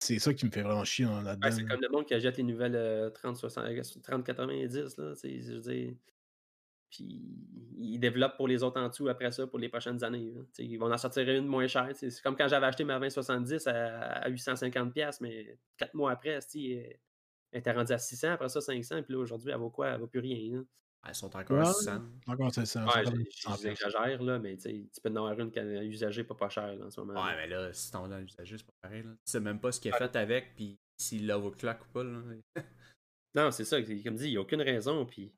[0.01, 1.51] C'est ça qui me fait vraiment chier en- Ouais, là-dedans.
[1.51, 5.13] c'est comme le monde qui achète les nouvelles euh, 30, 60, euh, 30, 90, là,
[5.23, 5.95] je veux dire.
[6.91, 7.21] Puis
[7.77, 10.33] ils développent pour les autres en dessous après ça pour les prochaines années.
[10.59, 11.91] Ils vont en sortir une moins chère.
[11.95, 16.31] C'est comme quand j'avais acheté ma 2070 à, à 850$, piastres, mais quatre mois après,
[16.31, 16.43] elle
[17.51, 19.89] elle était rendue à 600, après ça 500, puis là aujourd'hui, elle vaut quoi?
[19.89, 20.65] Elle vaut plus rien.
[21.07, 21.67] Elles sont encore Ouais.
[21.69, 22.03] à 600.
[22.27, 22.85] Encore, c'est ça.
[22.85, 23.63] Ouais, c'est j'ai- comme j'ai- 100$.
[23.63, 26.75] j'exagère, là, mais tu sais, tu peux en avoir une est usagée pas pas chère
[26.75, 27.25] là, en ce moment.
[27.25, 29.03] Ouais, mais là, si t'en as l'usager, c'est pas pareil.
[29.05, 29.11] Là.
[29.13, 32.05] Tu sais même pas ce qu'il a fait avec, puis s'il l'overclock ou pas.
[32.05, 32.21] Là.
[33.35, 33.81] Non, c'est ça.
[33.83, 35.05] Comme dit, il n'y a aucune raison.
[35.07, 35.31] Puis,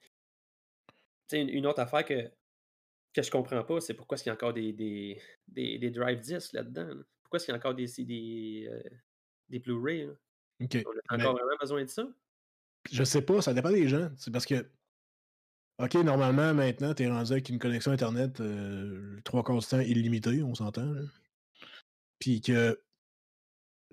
[0.88, 0.94] tu
[1.28, 2.30] sais, une, une autre affaire que,
[3.12, 5.90] que je comprends pas, c'est pourquoi est-ce qu'il y a encore des, des, des, des
[5.90, 6.86] drive discs là-dedans.
[6.94, 7.02] là.
[7.22, 8.82] Pourquoi est-ce qu'il y a encore des, des, euh,
[9.48, 10.06] des Blu-ray?
[10.06, 10.12] là?
[10.62, 10.76] OK.
[10.86, 12.08] On a Mais encore vraiment besoin de ça?
[12.90, 14.08] je sais pas, ça dépend des gens.
[14.16, 14.70] C'est parce que,
[15.82, 19.80] OK, normalement, maintenant, tu es rendu avec une connexion Internet euh, trois quarts du temps
[19.80, 20.92] illimitée, on s'entend.
[22.18, 22.78] Puis que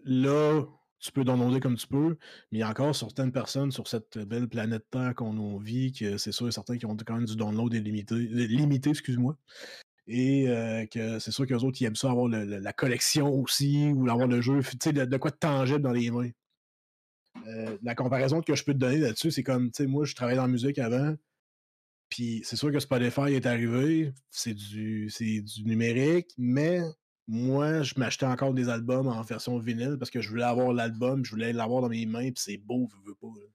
[0.04, 0.65] là,
[1.00, 2.17] tu peux downloader comme tu peux,
[2.52, 6.17] mais il y a encore certaines personnes sur cette belle planète Terre qu'on vit, que
[6.17, 9.38] c'est sûr et certain qui ont quand même du download illimité, euh, limité, excuse-moi.
[10.08, 14.10] Et euh, que c'est sûr qu'eux autres, ils aiment ça avoir la collection aussi, ou
[14.10, 16.32] avoir le jeu, tu sais, de, de quoi de tangible dans les mains.
[17.47, 20.15] Euh, la comparaison que je peux te donner là-dessus, c'est comme, tu sais, moi, je
[20.15, 21.15] travaillais dans la musique avant,
[22.17, 26.80] puis c'est sûr que Spotify est arrivé, c'est du, c'est du numérique, mais
[27.27, 31.23] moi, je m'achetais encore des albums en version vinyle parce que je voulais avoir l'album,
[31.23, 33.27] je voulais l'avoir dans mes mains, puis c'est beau, je veux pas.
[33.27, 33.45] là.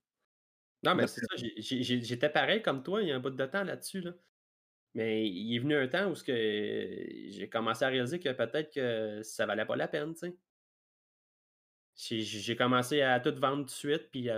[0.84, 1.44] Non, mais c'est ça.
[1.56, 4.00] J'étais pareil comme toi il y a un bout de temps là-dessus.
[4.00, 4.12] Là.
[4.94, 9.44] Mais il est venu un temps où j'ai commencé à réaliser que peut-être que ça
[9.44, 10.36] valait pas la peine, tu sais.
[11.94, 14.28] J'ai commencé à tout vendre tout de suite, puis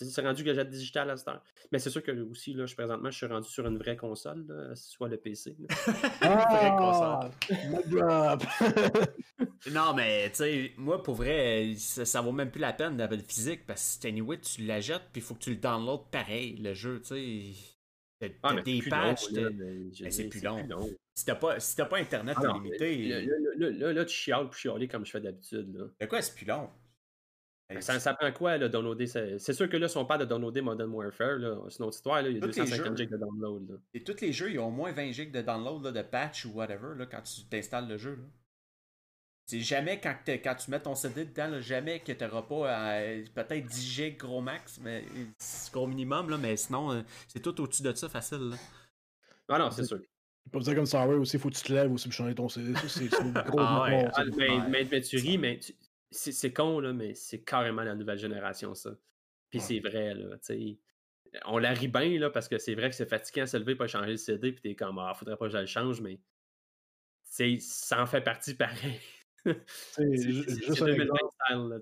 [0.00, 1.42] c'est rendu que j'ai digital à cette heure.
[1.72, 4.72] Mais c'est sûr que aussi, là, je, présentement, je suis rendu sur une vraie console,
[4.74, 5.56] soit le PC.
[6.20, 7.30] ah,
[9.72, 13.24] non, mais tu sais, moi, pour vrai, ça, vaut même plus la peine d'avoir le
[13.24, 16.56] physique, parce que anyway, tu la jettes, puis il faut que tu le downloads pareil,
[16.56, 18.30] le jeu, tu sais.
[18.42, 19.28] Ah, des patchs,
[20.10, 20.66] c'est plus long.
[21.14, 23.08] Si t'as pas, si pas Internet ah, limité.
[23.56, 25.90] Là, là, là, tu chiales pour chialer comme je fais d'habitude.
[26.00, 26.68] De quoi c'est plus long?
[27.68, 29.06] Ben, ça, ça, prend quoi, là, downloader?
[29.06, 32.22] C'est sûr que là, si on parle de downloader Modern Warfare, c'est une autre histoire,
[32.22, 33.80] là, il y a 250 GB de download.
[33.92, 36.46] Et tous les jeux, ils ont au moins 20 GB de download, là, de patch
[36.46, 38.18] ou whatever, là, quand tu t'installes le jeu.
[39.44, 43.24] C'est jamais quand, quand, tu mets ton CD dedans, jamais que tu n'auras pas euh,
[43.34, 45.04] peut-être 10 GB gros max, mais
[45.38, 48.50] c'est gros minimum, là, mais sinon, euh, c'est tout au-dessus de ça facile.
[48.50, 48.56] Là.
[49.48, 50.00] Ah non, c'est sûr.
[50.52, 52.48] Pas dire comme ça, aussi, il faut que tu te lèves aussi pour changer ton
[52.48, 52.72] CD.
[52.88, 53.08] C'est
[53.46, 53.58] gros.
[53.58, 54.08] ah, ouais.
[54.14, 54.22] ah,
[54.68, 55.60] mais, mais, tu ris, mais
[56.10, 58.96] c'est con, là, mais c'est carrément la nouvelle génération, ça.
[59.50, 60.78] Puis c'est vrai, là, tu
[61.46, 63.74] On la rit bien, là, parce que c'est vrai que c'est fatigant de se lever,
[63.74, 66.20] pas changer le CD, puis t'es comme, ah, faudrait pas que je le change, mais
[67.60, 69.00] ça en fait partie pareil.
[69.44, 71.80] c'est juste, un exemple.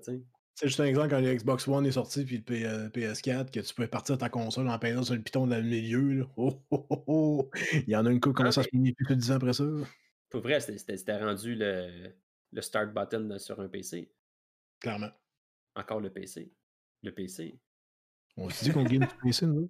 [0.55, 3.73] C'est juste un exemple quand le Xbox One est sorti puis le PS4 que tu
[3.73, 6.25] pouvais partir ta console en payant sur le piton dans le milieu.
[6.37, 9.05] Oh, oh, oh, oh, Il y en a une coupe qui commence à se plus
[9.05, 9.65] que 10 ans après ça.
[10.29, 12.11] Pour vrai, c'était rendu le,
[12.51, 14.11] le start button sur un PC.
[14.79, 15.11] Clairement.
[15.75, 16.51] Encore le PC.
[17.03, 17.59] Le PC.
[18.35, 19.69] On se dit qu'on gagne du PC, nous.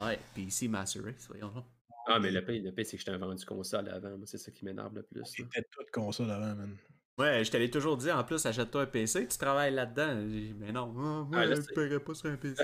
[0.00, 1.64] Ouais, PC Master Race, voyons.
[2.06, 4.18] Ah, mais le PC, le c'est que j'étais un vendu console avant.
[4.26, 5.24] C'est ça qui m'énerve le plus.
[5.24, 6.76] C'était toute console avant, man.
[7.18, 10.14] Ouais, je t'avais toujours dit, en plus, achète-toi un PC, tu travailles là-dedans.
[10.58, 12.62] Mais non, moi, ah, je ne paierais pas sur un PC.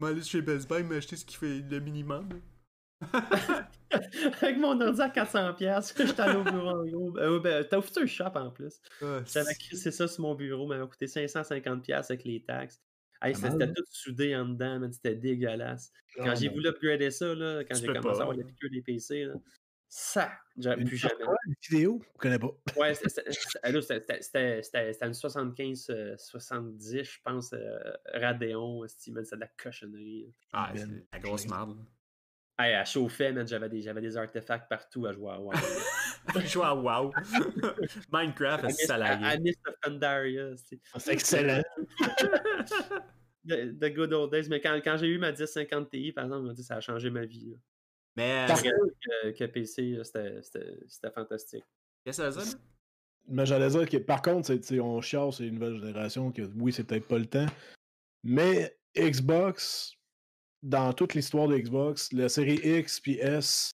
[0.00, 2.28] vais aller chez Best Buy m'acheter ce qui fait le minimum.
[4.42, 8.32] Avec mon ordi à 400$, j'étais allé au bureau euh, ben, T'as offert un shop
[8.34, 8.80] en plus.
[9.00, 12.80] J'avais crissé ça sur mon bureau, mais m'a coûté 550$ avec les taxes.
[13.34, 15.92] c'était tout soudé en dedans, c'était dégueulasse.
[16.16, 19.24] Quand j'ai voulu upgrader ça, là, quand j'ai commencé à avoir les piqûres des PC,
[19.24, 19.34] là,
[19.88, 21.24] ça, j'ai plus jamais.
[21.46, 22.50] Une vidéo, je connais pas.
[22.76, 23.22] Ouais, c'était
[23.64, 27.78] une 75, 70, euh, je pense, euh,
[28.12, 30.34] Radeon, c'est de la cochonnerie.
[30.52, 31.78] Ah, c'est la grosse merde.
[32.58, 35.52] Hey, à chauffer, j'avais des, des artefacts partout à jouer à WoW.
[36.46, 37.12] jouer à WoW.
[38.12, 39.26] Minecraft, c'est salarié.
[39.26, 40.54] À, Mist of Pandaria.
[40.56, 41.62] C'est excellent.
[43.44, 44.48] the, good old days.
[44.48, 47.26] Mais quand, quand j'ai eu ma 1050 Ti, par exemple, dit, ça a changé ma
[47.26, 47.54] vie.
[48.16, 48.46] Mais.
[48.48, 51.64] Que, que, PC, c'était fantastique.
[52.04, 52.58] Qu'est-ce que ça veut dire?
[53.28, 56.84] Mais j'allais dire que par contre, on chasse c'est une nouvelle génération que oui, c'est
[56.84, 57.46] peut-être pas le temps.
[58.22, 59.95] Mais Xbox,
[60.66, 63.70] dans toute l'histoire de Xbox, la série X puis S,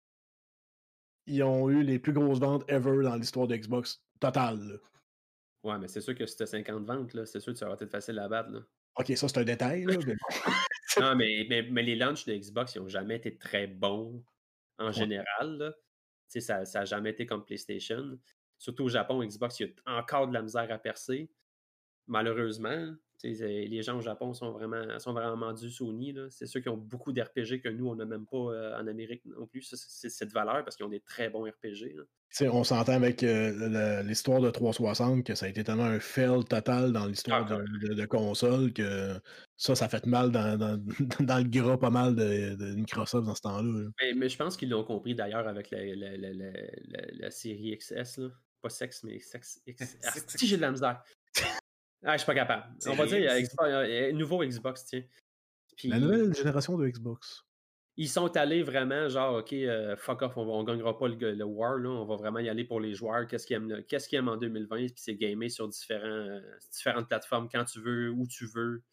[1.27, 4.81] ils ont eu les plus grosses ventes ever dans l'histoire de Xbox totale.
[5.63, 8.19] Ouais, mais c'est sûr que si 50 ventes, c'est sûr que ça va être facile
[8.19, 8.51] à battre.
[8.51, 8.61] Là.
[8.97, 9.85] Ok, ça c'est un détail.
[9.85, 9.97] Là,
[11.01, 14.25] non, mais, mais, les launches de Xbox, ils n'ont jamais été très bons
[14.79, 15.75] en général.
[16.29, 18.19] Ça n'a jamais été comme PlayStation.
[18.57, 21.31] Surtout au Japon, Xbox, il y a encore de la misère à percer.
[22.07, 26.15] Malheureusement, les gens au Japon sont vraiment, sont vraiment du Sony.
[26.31, 29.25] C'est ceux qui ont beaucoup d'RPG que nous, on n'a même pas euh, en Amérique
[29.27, 29.63] non plus.
[29.63, 31.97] C'est cette valeur parce qu'ils ont des très bons RPG.
[32.43, 36.93] On s'entend avec euh, l'histoire de 360 que ça a été tellement un fail total
[36.93, 37.63] dans l'histoire ah,
[37.95, 39.19] de, console que
[39.57, 40.59] ça, ça fait mal dans,
[41.21, 43.89] dans, le gras pas mal de, Microsoft dans ce temps-là.
[44.15, 45.81] Mais, je pense qu'ils l'ont compris d'ailleurs avec la,
[47.13, 48.19] la, série XS.
[48.19, 48.29] Là.
[48.61, 49.99] Pas sexe, mais sexe XS.
[50.05, 51.03] Ah, si j'ai de la misère.
[52.05, 52.65] Ah, je suis pas capable.
[52.87, 55.03] On va dire, il nouveau Xbox, tiens.
[55.85, 57.45] la nouvelle génération de Xbox.
[57.97, 61.79] Ils sont allés vraiment, genre, OK, euh, fuck off, on ne gagnera pas le, War,
[61.79, 63.27] là, on va vraiment y aller pour les joueurs.
[63.27, 64.77] Qu'est-ce qu'ils aiment, qu'est-ce qu'ils aiment en 2020?
[64.77, 68.85] Puis c'est gamer sur différents, euh, différentes plateformes quand tu veux, où tu veux.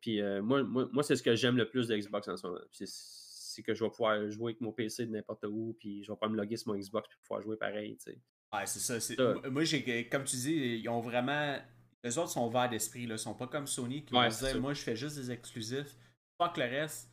[0.00, 2.46] Puis euh, moi, moi, moi c'est ce que j'aime le plus de Xbox en ce
[2.48, 2.58] moment.
[2.72, 6.18] C'est, que je vais pouvoir jouer avec mon PC de n'importe où, puis je vais
[6.18, 8.18] pas me loguer sur mon Xbox pour pouvoir jouer pareil, tu sais.
[8.52, 8.98] Ouais, c'est ça.
[8.98, 9.16] C'est...
[9.48, 11.56] Moi, j'ai, comme tu dis, ils ont vraiment
[12.04, 13.04] les autres sont ouverts d'esprit.
[13.04, 15.96] Ils sont pas comme Sony qui vont dire Moi, je fais juste des exclusifs.
[16.38, 17.10] Que le reste.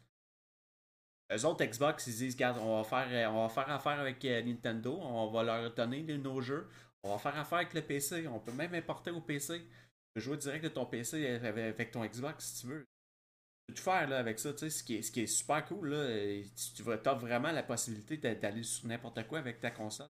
[1.30, 4.42] Les autres Xbox, ils disent Regarde, on va faire, on va faire affaire avec euh,
[4.42, 6.68] Nintendo, on va leur donner nos jeux,
[7.04, 9.60] on va faire affaire avec le PC, on peut même importer au PC.
[9.60, 9.68] Tu
[10.14, 12.82] peux jouer direct de ton PC avec ton Xbox si tu veux.
[12.82, 15.28] Tu peux tout faire là, avec ça, tu sais, ce qui est, ce qui est
[15.28, 16.44] super cool, là.
[16.76, 20.10] Tu, as vraiment la possibilité d'aller sur n'importe quoi avec ta console.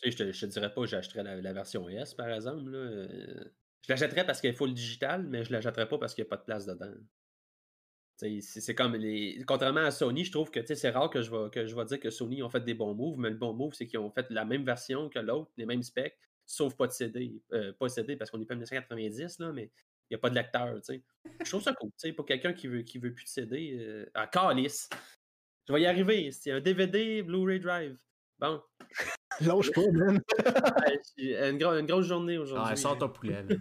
[0.00, 2.70] Tu sais, je te, te dirais pas que j'achèterais la, version S, par exemple.
[2.70, 3.48] Là.
[3.86, 6.30] Je l'achèterais parce qu'il faut le digital, mais je l'achèterais pas parce qu'il n'y a
[6.30, 6.92] pas de place dedans.
[8.18, 9.44] C'est comme les.
[9.46, 12.00] Contrairement à Sony, je trouve que c'est rare que je, vais, que je vais dire
[12.00, 14.26] que Sony ont fait des bons moves, mais le bon move, c'est qu'ils ont fait
[14.30, 17.42] la même version que l'autre, les mêmes specs, sauf pas de CD.
[17.52, 19.70] Euh, pas de CD parce qu'on est pas en 1990, là, mais
[20.08, 21.02] il n'y a pas de lecteur, tu sais.
[21.44, 23.76] Je trouve ça cool, tu sais, pour quelqu'un qui veut, qui veut plus de CD.
[23.78, 24.88] Euh, ah, calice!
[25.68, 26.30] Je vais y arriver.
[26.32, 27.98] C'est un DVD Blu-ray Drive.
[28.38, 28.62] Bon.
[29.40, 30.20] Lâche pas, man.
[31.18, 32.68] une, gro- une grosse journée aujourd'hui.
[32.72, 33.42] Ah, sors ton poulet.
[33.42, 33.56] là.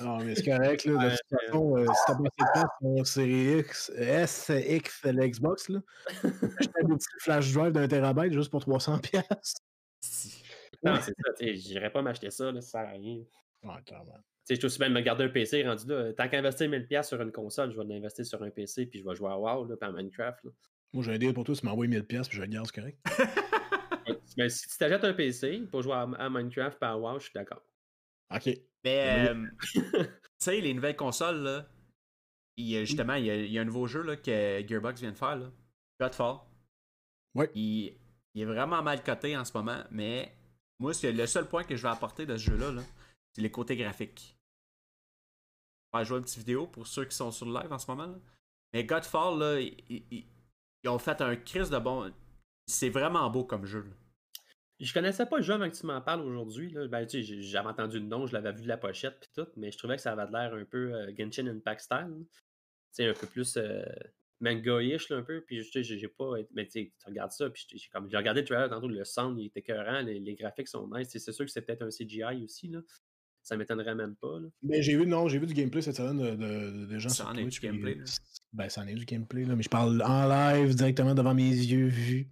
[0.00, 0.92] Ah, mais c'est correct, là.
[0.92, 5.68] De Ouais, toute façon, euh, si t'as pas place pour série X, S, X, l'Xbox,
[5.68, 5.80] là,
[6.22, 9.00] j'étais des petits flash drive d'un terabyte juste pour 300$.
[9.00, 9.60] piastres.
[10.00, 10.42] Si.
[10.82, 13.22] Non, c'est ça, j'irais pas m'acheter ça, là, ça sert à rien.
[13.62, 14.18] Ouais, clairement.
[14.46, 16.12] Tu sais, je suis aussi bien de me garder un PC rendu là.
[16.12, 19.14] Tant qu'investir 1000$ sur une console, je vais l'investir sur un PC puis je vais
[19.14, 20.44] jouer à WoW, là, à Minecraft.
[20.44, 20.50] Là.
[20.92, 22.80] Moi, j'ai un deal pour toi, tu m'envoies 1000$, piastres, puis je le garde, c'est
[22.80, 22.98] correct.
[24.36, 27.62] Mais si tu t'achètes un PC pour jouer à, Minecraft à WoW, je suis d'accord.
[28.34, 28.50] Ok.
[28.84, 29.80] Mais, euh, tu
[30.38, 31.66] sais, les nouvelles consoles, là,
[32.56, 34.64] il y a justement, il y a, il y a un nouveau jeu là, que
[34.66, 35.50] Gearbox vient de faire, là.
[36.00, 36.36] Godfall.
[37.34, 37.50] Ouais.
[37.54, 37.96] Il,
[38.34, 40.36] il est vraiment mal coté en ce moment, mais
[40.78, 42.82] moi, c'est le seul point que je vais apporter de ce jeu-là, là,
[43.32, 44.36] c'est les côtés graphiques.
[45.92, 47.88] Je vais jouer une petite vidéo pour ceux qui sont sur le live en ce
[47.90, 48.06] moment.
[48.06, 48.18] Là.
[48.72, 49.76] Mais Godfall, là, ils,
[50.10, 50.26] ils-
[50.82, 52.12] ils ont fait un crise de bon.
[52.66, 53.82] C'est vraiment beau comme jeu.
[53.82, 53.94] là.
[54.84, 56.70] Je connaissais pas le jeu avant que tu m'en parles aujourd'hui.
[56.70, 56.86] là.
[56.88, 59.48] Ben, tu sais, j'avais entendu le nom, je l'avais vu de la pochette puis tout,
[59.56, 62.26] mais je trouvais que ça avait l'air un peu euh, Genshin Impact style.
[62.92, 63.82] sais, un peu plus euh,
[64.40, 65.40] manga-ish un peu.
[65.46, 66.32] Puis tu sais, j'ai pas.
[66.54, 69.04] Mais tu sais, tu regardes ça, puis j'ai comme j'ai regardé le trailer tantôt, le
[69.04, 71.08] sound il était écœurant, les, les graphiques sont nice.
[71.10, 72.68] C'est sûr que c'est peut-être un CGI aussi.
[72.68, 72.80] Là.
[73.42, 74.38] Ça m'étonnerait même pas.
[74.40, 74.48] Là.
[74.62, 77.24] Mais j'ai vu, non, j'ai vu du gameplay cette semaine de, de, de gens Ça
[77.24, 77.60] sur en est Twitch.
[77.60, 78.04] du gameplay, puis.
[78.54, 81.42] Ben, ça en est du gameplay, là, mais je parle en live, directement devant mes
[81.50, 82.28] yeux vus.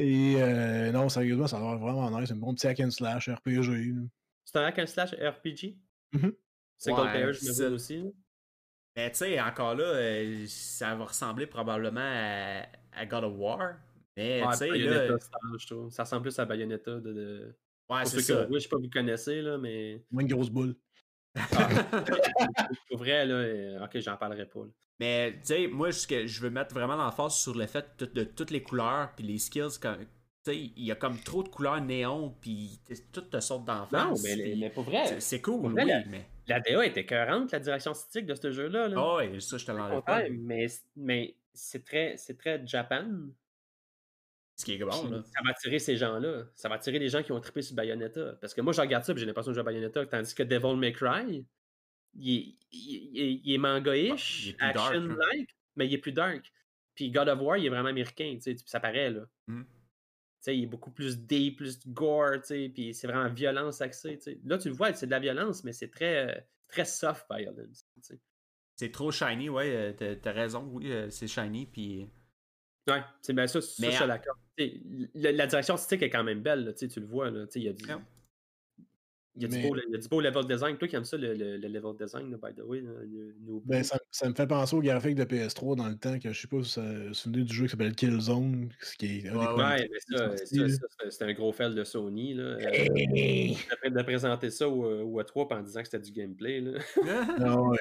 [0.00, 2.30] Et euh, non, sérieusement, ça a l'air vraiment nice.
[2.30, 3.94] Un bon petit hack and slash RPG.
[4.44, 5.76] C'est un hack and slash RPG.
[6.12, 6.32] Mhm.
[6.78, 8.14] Single Ouais, player, je me c'est- aussi.
[8.96, 13.74] Mais tu sais, encore là, euh, ça va ressembler probablement à, à God of War.
[14.16, 15.18] Mais Ouais, tu sais, Bayonetta là.
[15.18, 15.90] style, je trouve.
[15.90, 16.92] Ça ressemble plus à Bayonetta.
[17.00, 17.56] De, de...
[17.90, 18.46] Ouais, c'est ça.
[18.46, 20.76] joué, je sais pas si vous connaissez, là, mais Moins une grosse boule.
[22.88, 24.60] pour vrai, là, euh, ok, j'en parlerai pas.
[24.60, 24.70] là.
[25.00, 28.50] Mais tu sais, moi, je veux mettre vraiment l'emphase sur le fait de, de toutes
[28.50, 29.78] les couleurs puis les skills.
[29.80, 30.04] comme-
[30.44, 33.64] Tu sais, il y a comme trop de couleurs néon puis t- tout te saute
[33.64, 36.24] d'en Non, mais, pour vrai, c'est- cool, vrai, oui, la- mais.
[36.48, 38.88] la DA était écœurante, la direction artistique de ce jeu-là.
[38.88, 38.96] là.
[38.98, 40.22] Ah ouais, ça, je te l'enlève pas.
[40.30, 43.04] mais, mais c'est très, très Japan.
[44.56, 45.22] Ce qui est bon, Puis là.
[45.22, 46.42] Ça va attirer ces gens-là.
[46.56, 48.32] Ça va attirer les gens qui ont trippé sur Bayonetta.
[48.40, 50.04] Parce que moi, je regarde ça et j'ai l'impression de jouer à Bayonetta.
[50.06, 51.44] Tandis que Devil May Cry,
[52.14, 56.52] il est, il il est manga-ish, action-like, mais il est plus dark.
[56.94, 59.26] Puis God of War, il est vraiment américain, tu sais, ça paraît, là.
[59.46, 59.64] Mhm.
[59.64, 59.74] Tu
[60.40, 64.16] sais, il est beaucoup plus deep, plus gore, tu sais, puis c'est vraiment violence axée,
[64.18, 64.40] tu sais.
[64.44, 67.86] Là, tu le vois, c'est de la violence, mais c'est très, euh, très soft violence.
[68.76, 72.08] C'est trop shiny, ouais, euh, t'as- raison, oui, euh, c'est shiny, puis.
[72.88, 74.38] Ouais, c'est bien ça, ça Mais je suis en- d'accord.
[75.14, 77.46] La, la direction artistique est quand même belle, là, tu sais, tu le vois, là,
[77.46, 77.84] tu sais, il y a du...
[79.40, 80.76] Il y, a du Mais- beau, il y a du beau level design.
[80.76, 82.80] Toi qui aimes ça, le, le- le level design, by the way.
[82.80, 83.34] le- le-
[83.64, 86.40] Ben, ça, ça me fait penser au graphique de PS3 dans le temps, que je
[86.40, 90.16] sais pas si vous souvenez du jeu qui s'appelle Killzone, ce qui est Ouais, mais
[90.16, 90.32] ça,
[91.10, 92.34] c'est un gros fail de Sony.
[92.34, 92.42] Là.
[92.42, 92.58] Euh,
[92.96, 93.56] Hey!
[93.84, 96.60] de, de présenter ça au, au E3 en disant que c'était du gameplay.
[96.60, 96.78] Là.
[97.40, 97.78] Ah ouais.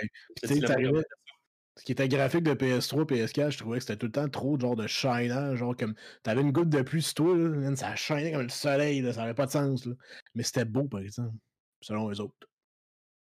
[1.80, 4.56] Ce qui était graphique de PS3, PS4, je trouvais que c'était tout le temps trop
[4.58, 5.94] de genre de shinant, genre comme
[6.24, 9.22] t'avais une goutte de pluie sur toi, là, ça shinait comme le soleil, là, ça
[9.22, 9.86] avait pas de sens.
[9.86, 9.94] Là.
[10.38, 11.36] Mais c'était beau, par exemple,
[11.82, 12.48] selon eux autres.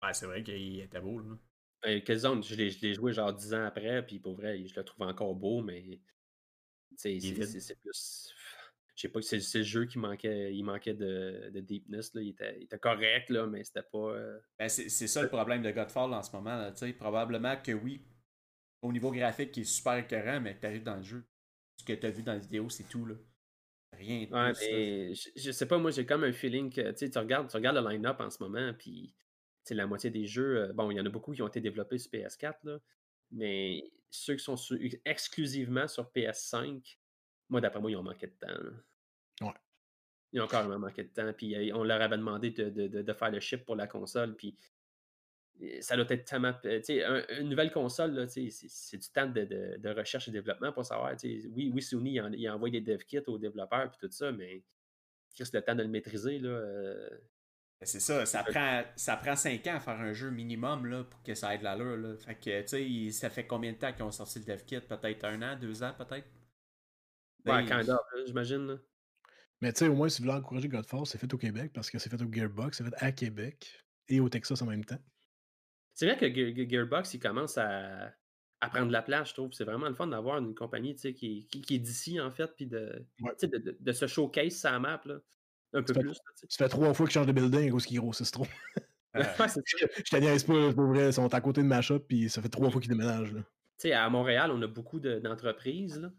[0.04, 1.36] Ouais, c'est vrai qu'il était beau, là.
[1.86, 4.72] Euh, Killzone, je l'ai je l'ai joué genre 10 ans après, puis pour vrai, je
[4.76, 6.00] le trouve encore beau, mais
[6.96, 7.44] c'est vide.
[7.44, 8.32] c'est- c'est plus.
[8.94, 12.14] Je sais pas, c'est c'est le jeu qui manquait, il manquait de, de deepness.
[12.14, 12.22] Là.
[12.22, 13.98] Il, était, il était correct, là, mais c'était pas.
[14.12, 16.56] euh, Ben, c'est c'est ça le problème de Godfall en ce moment.
[16.56, 16.92] Là, tu sais.
[16.92, 18.04] Probablement que oui,
[18.80, 21.24] au niveau graphique, il est super écœurant, mais t'arrives dans le jeu.
[21.78, 23.06] Ce que t'as vu dans la vidéo, c'est tout.
[23.06, 23.16] là.
[23.92, 27.18] Rien de Ouais, plus, je, je sais pas, moi j'ai comme un feeling que tu
[27.18, 29.14] regardes, tu regardes le line-up en ce moment, puis
[29.70, 31.98] la moitié des jeux, euh, bon, il y en a beaucoup qui ont été développés
[31.98, 32.78] sur PS4, là,
[33.30, 36.98] mais ceux qui sont sur- exclusivement sur PS5,
[37.48, 38.48] moi d'après moi, ils ont manqué de temps.
[38.48, 38.70] là.
[39.48, 39.54] Ouais.
[40.32, 43.02] Ils ont carrément manqué de temps, puis euh, on leur avait demandé de, de- de-
[43.02, 44.56] de faire le chip pour la console, puis
[45.80, 46.52] ça doit être tellement.
[46.64, 50.28] euh, Tu sais, un- une nouvelle console, c'est c'est du temps de, de- de recherche
[50.28, 51.16] et développement pour savoir.
[51.16, 53.98] tu sais, Oui, oui, Sony, il, en- il envoie des dev kits aux développeurs puis
[54.00, 54.62] tout ça, mais
[55.34, 56.48] juste le temps de le maîtriser, là.
[56.50, 57.08] euh,
[57.80, 61.02] Ben, C'est ça, ça prend, ça prend 5 ans à faire un jeu minimum là,
[61.02, 61.96] pour que ça ait de l'allure.
[61.96, 62.16] Là.
[62.16, 64.62] Fait que, tu sais, il- ça fait combien de temps qu'ils ont sorti le dev
[64.64, 64.78] kit?
[64.80, 66.28] Peut-être un an, deux ans, peut-être?
[67.44, 68.66] Ouais, Ben, of, là, j'imagine.
[68.68, 68.76] là.
[69.60, 71.90] Mais tu sais, au moins, si vous voulez encourager Godfall, c'est fait au Québec parce
[71.90, 74.98] que c'est fait au Gearbox, c'est fait à Québec et au Texas en même temps.
[75.94, 78.12] C'est vrai que Ge- Ge- Gearbox, il commence à,
[78.60, 79.52] à prendre la place, je trouve.
[79.52, 82.66] C'est vraiment le fun d'avoir une compagnie qui, qui, qui est d'ici, en fait, puis
[82.66, 83.32] de, Ouais.
[83.42, 85.00] de, de- de se showcase sa map.
[85.04, 85.16] Là.
[85.74, 86.14] Un peu fait- plus.
[86.14, 86.46] sais.
[86.48, 88.46] Ça fait trois fois qu'ils changent de building à cause qu'ils grossissent trop.
[89.14, 89.46] Ça.
[89.46, 91.08] je je pas, pas vrai.
[91.08, 93.32] Ils sont à côté de ma shop, puis ça fait trois fois qu'ils déménagent.
[93.34, 93.40] Là.
[93.40, 96.00] Tu sais, à Montréal, on a beaucoup de- d'entreprises.
[96.00, 96.10] là.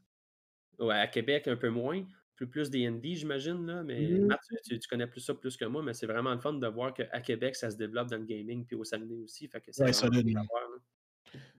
[0.80, 2.04] Ouais, à Québec, un peu moins.
[2.36, 3.66] Plus, plus des ND, j'imagine.
[3.66, 4.26] là, Mais Mhm.
[4.26, 6.54] Matt, tu, tu- tu connais plus ça plus que moi, mais c'est vraiment le fun
[6.54, 9.48] de voir qu'à Québec, ça se développe dans le gaming, puis au Saguenay aussi.
[9.48, 9.94] Fait que c'est Ouais,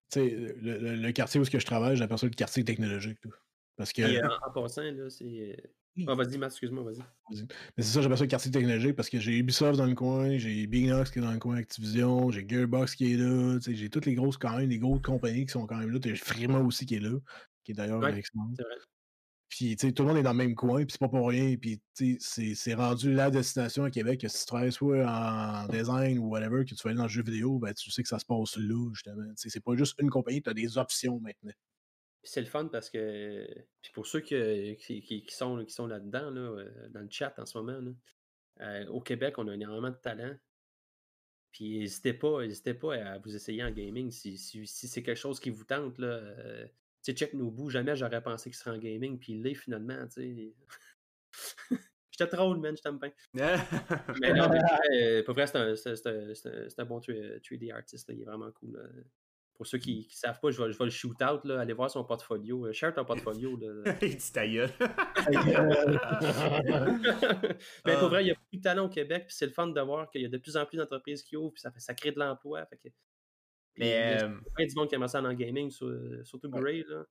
[0.09, 3.19] sais, le, le- le quartier où que je travaille, j'appelle ça le quartier technologique.
[3.21, 3.33] tout.
[3.77, 4.01] Parce que.
[4.03, 5.57] Puis, euh, en, en passant, là, c'est.
[6.07, 6.99] Ah, vas-y, Matt, excuse-moi, vas-y.
[7.31, 10.37] Mais c'est ça, j'appelle ça le quartier technologique parce que j'ai Ubisoft dans le coin,
[10.37, 14.05] j'ai Bignox qui est dans le coin Activision, j'ai Gearbox qui est là, j'ai toutes
[14.05, 15.99] les grosses quand même, les grosses compagnies qui sont quand même là.
[15.99, 17.17] T'as Frima aussi qui est là,
[17.63, 18.51] qui est d'ailleurs Ouais, excellent.
[19.49, 21.55] Puis tout le monde est dans le même coin, puis c'est pas pour rien.
[21.55, 21.81] Puis
[22.19, 26.65] c'est- rendu la destination à Québec que si tu travailles soit en design ou whatever,
[26.65, 28.57] que tu vas aller dans le jeu vidéo, ben tu sais que ça se passe
[28.57, 29.31] là, justement.
[29.35, 31.53] C'est pas juste une compagnie, tu as des options maintenant.
[32.23, 33.47] C'est le fun parce que.
[33.93, 37.57] Pour ceux qui, qui, sont, qui sont là-dedans, là, euh, dans le chat en ce
[37.57, 37.93] moment,
[38.61, 40.35] euh, au Québec, on a énormément de talent.
[41.51, 42.39] Puis n'hésitez pas,
[42.81, 45.97] pas à vous essayer en gaming si, si, si c'est quelque chose qui vous tente.
[45.99, 46.67] Là, euh,
[47.05, 47.69] sais, check nos bouts.
[47.69, 50.05] Jamais j'aurais pensé qu'il serait en gaming, puis il l'est finalement.
[50.07, 50.53] tu sais.
[52.17, 53.11] J'étais troll, man, je t'aime bien.
[54.21, 57.73] Mais non, mais pour vrai, euh, pour vrai, c'est un, un- un- bon 3- 3D
[57.73, 58.07] artist.
[58.07, 58.77] là, Il est vraiment cool.
[58.77, 58.83] là.
[59.53, 61.43] Pour ceux qui ne savent pas, je vais, je vais le shoot out.
[61.43, 62.67] Là, allez voir son portfolio.
[62.67, 63.03] Euh, Share ton
[63.33, 63.57] portfolio.
[63.57, 63.93] là.
[64.01, 64.69] Il dit ta gueule.
[67.85, 67.99] Mais Ah.
[67.99, 69.25] pour vrai, il y a beaucoup de talent au Québec.
[69.27, 71.35] Puis c'est le fun de voir qu'il y a de plus en plus d'entreprises qui
[71.37, 71.53] ouvrent.
[71.53, 72.65] Puis ça, fait, ça crée de l'emploi.
[73.75, 75.69] Que, puis il y Mais a euh, du monde qui aime ça dans le gaming,
[75.69, 76.83] sur- surtout Gray.
[76.87, 77.03] Là.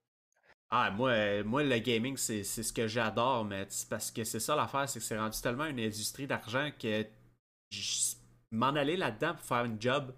[0.70, 4.56] ah, moi, euh, moi, le gaming, c'est ce que j'adore, mais parce que c'est ça
[4.56, 7.04] l'affaire, c'est que c'est rendu tellement une industrie d'argent que
[8.50, 10.14] m'en aller là-dedans pour faire une job,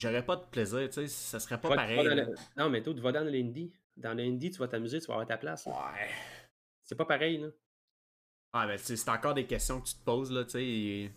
[0.00, 2.04] j'aurais pas de plaisir, tu sais, ça serait pas pareil.
[2.04, 3.72] le- Non, mais toi, tu vas dans l'indie.
[3.96, 5.66] Dans l'indie, tu vas t'amuser, tu vas avoir ta place.
[5.66, 5.72] là.
[5.72, 6.08] Ouais.
[6.82, 7.38] C'est pas pareil.
[7.38, 7.46] Là.
[8.54, 11.10] Ouais, mais c'est encore des questions que tu te poses, là, tu sais.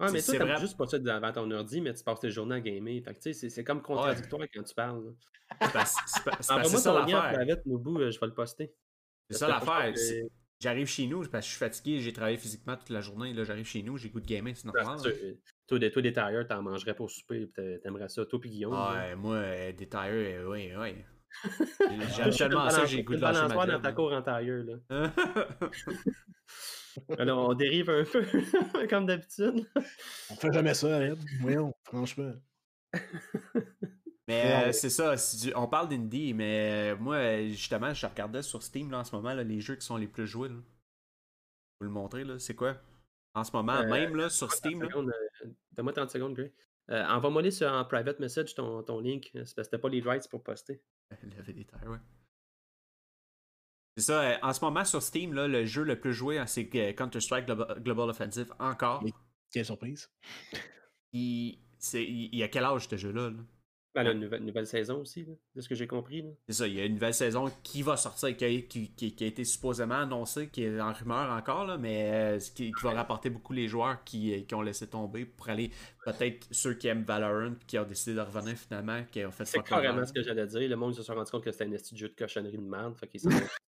[0.00, 2.30] Ouais, mais C'est- toi, t'aimes juste pas ça devant ton ordi, mais tu passes tes
[2.30, 3.02] journées à gamer.
[3.04, 5.14] Fait que tu sais, c'est- c'est comme contradictoire quand tu parles.
[5.60, 7.32] C'est pas- c'est ça l'affaire.
[7.34, 8.72] private, Nobu, euh, je vais le poster.
[9.28, 9.92] C'est ça l'affaire.
[9.92, 10.28] que-
[10.62, 13.32] J'arrive chez nous parce que je suis fatigué, j'ai travaillé physiquement toute la journée.
[13.32, 14.98] Là, j'arrive chez nous, j'ai goût de gamer, c'est normal.
[15.66, 17.48] Toi, des, toi, des tailleurs, t'en mangerais pour souper,
[17.82, 18.26] t'aimerais ça.
[18.26, 18.74] Toi, puis Guillaume.
[18.74, 20.94] Ouais, moi, euh, des tailleurs, euh, oui, oui.
[22.16, 24.76] J'aime tellement ça, j'ai goût de lâcher ma dans ta cour en tailleur, là.
[27.18, 28.24] Alors, on dérive un peu,
[28.90, 29.66] comme d'habitude.
[30.30, 31.18] On fait jamais ça, Red.
[31.40, 32.32] Voyons, franchement.
[34.28, 34.68] Mais Ouais.
[34.68, 35.14] euh, c'est ça,
[35.56, 39.34] on parle d'indie, mais euh, moi, justement, je regardais sur Steam là, en ce moment
[39.34, 40.48] là, les jeux qui sont les plus joués.
[40.48, 40.54] Là.
[40.54, 42.76] Vous le montrer, là, c'est quoi?
[43.34, 44.80] En ce moment, Euh, même là, sur Steam.
[44.80, 45.08] 30 Là, secondes,
[45.44, 46.52] euh, Donne-moi 30 secondes, Gray.
[46.90, 49.30] Euh, Envoie-moi les sur, en private message ton, ton link.
[49.44, 50.80] C'est parce que t'as pas les rights pour poster.
[51.22, 51.98] Lever des terres, ouais.
[54.00, 56.46] C'est ça, euh, en ce moment sur Steam, là, le jeu le plus joué, hein,
[56.46, 59.02] c'est euh, Counter-Strike Global, Offensive encore.
[59.04, 59.12] Oui.
[59.52, 60.10] Quelle surprise.
[61.12, 63.30] Il, c'est, il, il y a quel âge ce jeu-là?
[63.30, 63.36] là?
[63.92, 66.22] Ben, là, une nouvelle, nouvelle saison aussi, là, de ce que j'ai compris.
[66.22, 66.28] Là.
[66.46, 69.16] C'est ça, il y a une nouvelle saison qui va sortir, qui a, qui, qui-
[69.16, 72.82] qui a été supposément annoncée, qui est en rumeur encore, là, mais euh, qui, qui
[72.84, 75.72] va rapporter beaucoup les joueurs qui, euh, qui ont laissé tomber pour aller,
[76.04, 79.60] peut-être ceux qui aiment Valorant, qui ont décidé de revenir finalement, qui ont fait C'est
[79.64, 80.68] carrément ce que j'allais dire.
[80.68, 82.62] Le monde se sont rendu compte que c'était un esti de jeu de cochonnerie de
[82.62, 82.94] merde.
[82.96, 83.30] Fait qu'ils sont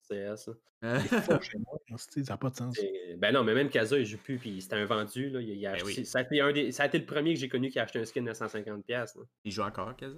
[0.09, 0.47] CS.
[0.49, 0.55] là.
[0.83, 0.99] Hein?
[1.01, 2.79] Faux chez moi, Ça n'a pas de sens.
[2.79, 5.31] Et- Ben non, mais même Kaza, il joue plus, puis c'était un vendu.
[5.31, 5.41] Là.
[5.41, 6.05] Il, il a Ben acheté- oui.
[6.07, 7.85] ça, a été un des- ça a été le premier que j'ai connu qui a
[7.85, 8.83] acheté un skin à 150$.
[8.83, 9.25] piastres, là.
[9.45, 10.17] Il joue encore, Kaza.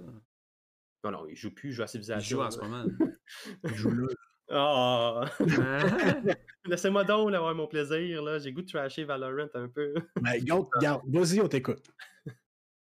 [1.05, 2.37] Non, non, il joue plus, il joue à Il Civilization.
[2.39, 2.85] joue en ce moment.
[3.65, 4.07] Je joue là.
[4.51, 5.25] Ah!
[5.41, 6.23] Hein?
[6.67, 8.23] Laissez-moi donc là, avoir mon plaisir.
[8.23, 8.39] là.
[8.39, 9.95] J'ai goût de trasher Valorant un peu.
[10.23, 11.85] Mais regarde, regarde, vas-y, on t'écoute.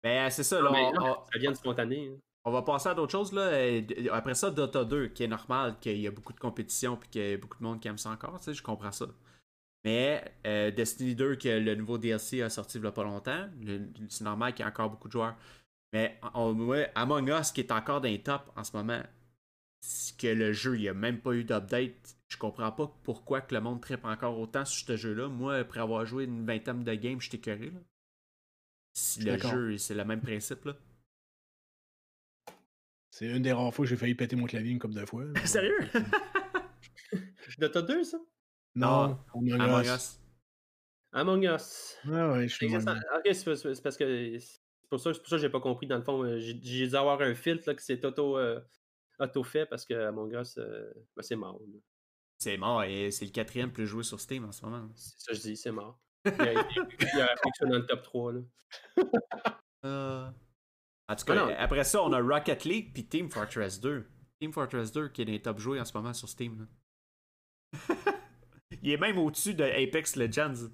[0.04, 2.10] Mais euh, c'est ça, là, on- on- ça vient de spontané.
[2.10, 2.18] hein.
[2.46, 3.32] On va passer à d'autres choses.
[3.32, 3.42] Là.
[3.44, 3.82] Euh,
[4.12, 7.30] Après ça, Dota 2, qui est normal, qu'il y a beaucoup de compétition puis qu'il
[7.30, 8.38] y a beaucoup de monde qui aime ça encore.
[8.40, 9.06] Tu sais, je comprends ça.
[9.86, 13.50] Mais euh, Destiny 2, que le nouveau DLC a sorti il y a pas longtemps,
[14.10, 15.36] c'est normal qu'il y ait encore beaucoup de joueurs.
[15.94, 19.04] Mais on, ouais, Among Us, qui est encore dans les tops en ce moment,
[19.82, 22.16] c'est que le jeu, il n'y a même pas eu d'update.
[22.30, 25.28] Je comprends pas pourquoi que le monde tripe encore autant sur ce jeu-là.
[25.28, 27.72] Moi, après avoir joué une vingtaine de games, j'étais curé.
[29.20, 30.66] Le jeu, c'est le même principe.
[30.66, 30.74] Là.
[33.16, 35.24] C'est une des rares fois que j'ai failli péter mon clavier une couple de fois.
[35.36, 35.78] mais- Sérieux?
[37.60, 38.18] Dota 2, ça?
[38.74, 39.88] Non, Among Among Us.
[39.88, 40.20] Us.
[41.12, 41.96] Among Us.
[42.12, 42.76] Ah ouais, je suis.
[42.76, 44.40] Ok, c'est parce- que.
[44.40, 45.86] C'est pour ça, c'est pour ça que j'ai pas compris.
[45.86, 48.60] Dans le fond, euh, j'ai dû avoir un filtre là, que c'est auto, euh,
[49.20, 51.62] auto-fait parce que Among Us, euh, ben, c'est mort.
[52.40, 54.90] C'est mort et c'est le quatrième plus joué sur Steam en ce moment.
[54.96, 56.00] C'est ça que je dis, c'est mort.
[56.26, 56.68] Il y a,
[57.00, 57.36] il y a
[57.68, 58.34] dans le top 3.
[59.84, 60.34] Là.
[61.10, 61.54] En tout cas, non.
[61.58, 64.06] après ça, on a Rocket League puis Team Fortress 2.
[64.40, 66.60] Team Fortress 2 qui est dans les top joués en ce moment sur Steam.
[66.60, 66.66] là.
[68.82, 70.70] il est même au-dessus de Apex Legends.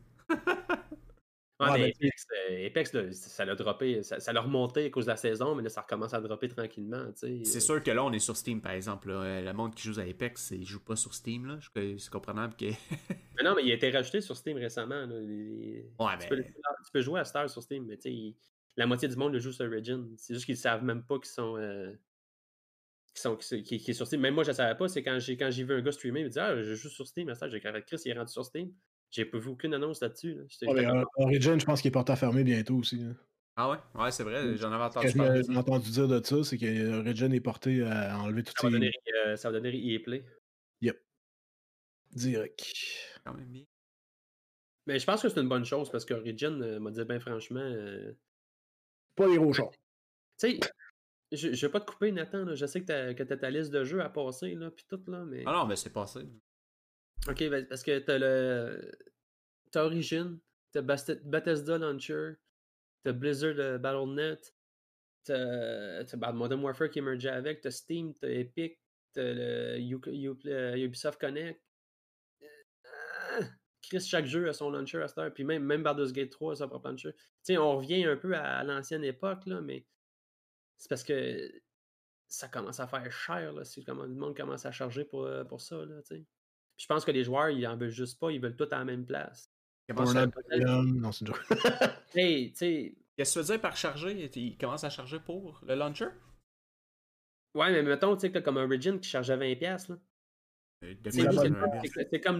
[1.61, 4.39] Ouais, Ouais, mais mais tu Apex, euh, Apex, là, ça l'a droppé, ça, ça l'a
[4.39, 7.11] remonté à cause de la saison, mais là, ça recommence à dropper tranquillement.
[7.13, 9.09] C'est sûr que là, on est sur Steam, par exemple.
[9.09, 9.15] là.
[9.15, 11.47] Euh, Le monde qui joue à Apex, il joue pas sur Steam.
[11.47, 11.59] là.
[11.75, 12.67] C'est comprenable que.
[13.35, 15.05] Mais non, mais il a été rajouté sur Steam récemment.
[15.05, 15.19] là.
[15.21, 16.43] Il- Ouais, tu, peux, mais.
[16.45, 18.35] tu peux jouer à Star sur Steam, mais tu sais, il-
[18.79, 20.13] la moitié du monde le joue sur Origin.
[20.17, 21.57] C'est juste qu'ils savent même pas qu'ils sont.
[21.57, 21.91] euh,
[23.13, 24.21] qu'ils sont, qui, qui est sur Steam.
[24.21, 24.87] Même moi, je ne savais pas.
[24.87, 26.89] C'est quand j'ai quand j'ai vu un gars streamer, il me dit Ah, je joue
[26.89, 27.33] sur Steam.
[27.35, 28.73] Star, j'ai dit Chris, il est rendu sur Steam.
[29.11, 30.35] J'ai pas vu aucune annonce là-dessus.
[30.35, 30.43] Là.
[30.69, 32.97] Euh, Origin, je pense qu'il est porté à fermer bientôt aussi.
[32.99, 33.13] là.
[33.55, 33.77] Ah ouais?
[34.01, 35.41] Ouais, c'est vrai, j'en avais Ce que entendu j'ai parler.
[35.49, 38.71] j'ai entendu dire de ça, c'est que Origin est porté à enlever toutes ça, ses
[38.71, 38.91] donner,
[39.25, 40.23] euh, ça va donner EA Play.
[42.11, 42.73] directs.
[43.25, 43.65] quand même bien.
[44.87, 47.59] Mais je pense que c'est une bonne chose parce qu'Origin euh, m'a dit bien franchement.
[49.19, 49.71] Pas les gros chars.
[49.71, 49.77] Tu
[50.37, 50.59] sais,
[51.31, 52.45] je, je vais pas te couper, Nathan.
[52.45, 52.55] là.
[52.55, 55.01] Je sais que t'as que t'as ta liste de jeux à passer, là, puis tout,
[55.07, 55.43] là, mais...
[55.45, 56.21] Ah non, mais c'est passé.
[57.27, 58.91] Ok, ben, parce que t'as le...
[59.71, 60.39] T'as Origin,
[60.71, 62.33] t'as Bethesda Launcher,
[63.03, 64.55] t'as Blizzard euh, Battle.net,
[65.25, 68.79] t'as t'as bah, Modern Warfare qui est mergé avec, t'as Steam, t'as Epic,
[69.13, 71.61] t'as le U- U- euh, Ubisoft Connect.
[73.81, 76.53] Chris, chaque jeu a son launcher à cette heure, puis même, même Baldur's Gate 3
[76.53, 77.13] a son propre launcher.
[77.13, 79.85] Tu sais, on revient un peu à, à l'ancienne époque, là, mais
[80.77, 81.51] c'est parce que
[82.27, 85.43] ça commence à faire cher, là, si comment, le monde commence à charger pour, euh,
[85.43, 86.25] pour ça, là, tu sais.
[86.75, 88.77] Puis je pense que les joueurs, ils en veulent juste pas, ils veulent tout à
[88.77, 89.51] la même place.
[90.83, 91.25] Non, c'est.
[92.15, 94.31] Hey, tu sais, Qu'est-ce que tu veux dire par charger?
[94.33, 96.07] Il commence à charger pour le launcher?
[97.53, 99.97] ouais, mais mettons, tu sais, que t'as comme un Origin qui charge à 20$, là.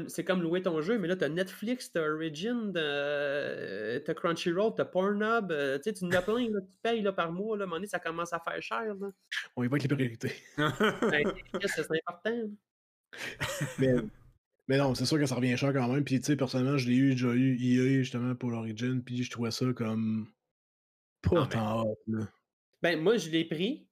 [0.08, 4.86] C'est comme- louer ton jeu, mais là, t'as Netflix, t'as Origin, t'as t'as Crunchyroll, t'as
[4.86, 7.64] Pornhub, euh, tu sais, tu en as plein, là, tu payes là, par mois, là,
[7.64, 9.10] à un moment donné, ça commence à faire cher, là.
[9.56, 10.34] On y va avec les priorités.
[11.14, 11.34] Ben,
[11.68, 12.32] c'est important.
[12.32, 12.44] là.
[13.80, 13.94] Mais,
[14.68, 16.04] mais non, c'est sûr que ça revient cher quand même.
[16.04, 19.02] Puis, tu sais, personnellement, je l'ai eu, déjà eu EA justement pour l'Origin.
[19.04, 20.28] Puis, je trouvais ça comme.
[21.22, 22.28] Pas Non, mais- tant là.
[22.82, 23.88] Ben, moi, je l'ai pris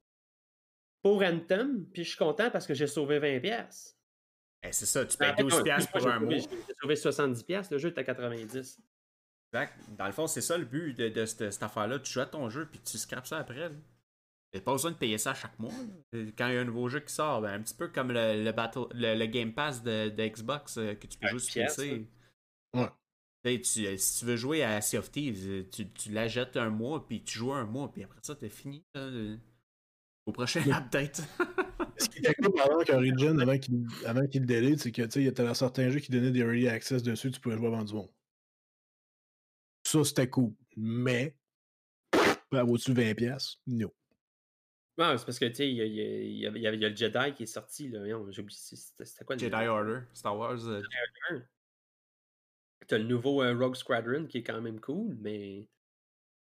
[1.01, 3.96] pour Anthem, puis je suis content parce que j'ai sauvé 20$.
[4.67, 6.33] Eh, c'est ça, tu Ben, payes en fait, 12$ non, piastres moi, pour un mois.
[6.37, 6.45] J'ai
[6.81, 8.77] sauvé 70$, le jeu est à 90$.
[9.53, 9.73] Exact.
[9.97, 11.99] Dans le fond, c'est ça le but de, de cette, cette affaire-là.
[11.99, 13.71] Tu joues à ton jeu puis tu scrapes ça après.
[14.51, 15.71] T'as pas besoin de payer ça chaque mois.
[15.71, 16.19] là.
[16.37, 18.43] Quand il y a un nouveau jeu qui sort, ben, un petit peu comme le,
[18.43, 22.07] le, battle, le, le Game Pass de, de Xbox euh, que tu peux jouer PC.
[22.73, 22.89] Ouais.
[23.43, 26.69] Tu euh, si tu veux jouer à Sea of Thieves, euh, tu, tu l'achètes un
[26.69, 28.83] mois, puis tu joues un mois, puis après ça, t'es fini.
[28.93, 29.37] là, euh,
[30.25, 31.21] au prochain update.
[31.99, 35.11] Ce qui était cool pendant qu'Origin, avant qu'il avant qu'il le délite, c'est que tu
[35.11, 37.67] sais, il y avait certains jeux qui donnaient des early access dessus, tu pouvais jouer
[37.67, 38.09] avant du monde.
[39.83, 40.53] Ça, c'était cool.
[40.75, 41.35] Mais,
[42.51, 43.91] ben, au-dessus de 20$, non.
[44.97, 47.43] Ouais, c'est parce que, tu sais, il y, a- y y y le Jedi qui
[47.43, 48.03] est sorti, là.
[48.31, 50.65] J'ai oublié, c'était c'était quoi le Jedi Order, Star Wars.
[50.67, 50.81] euh,
[52.87, 55.67] T'as le nouveau euh, Rogue Squadron qui est quand même cool, mais,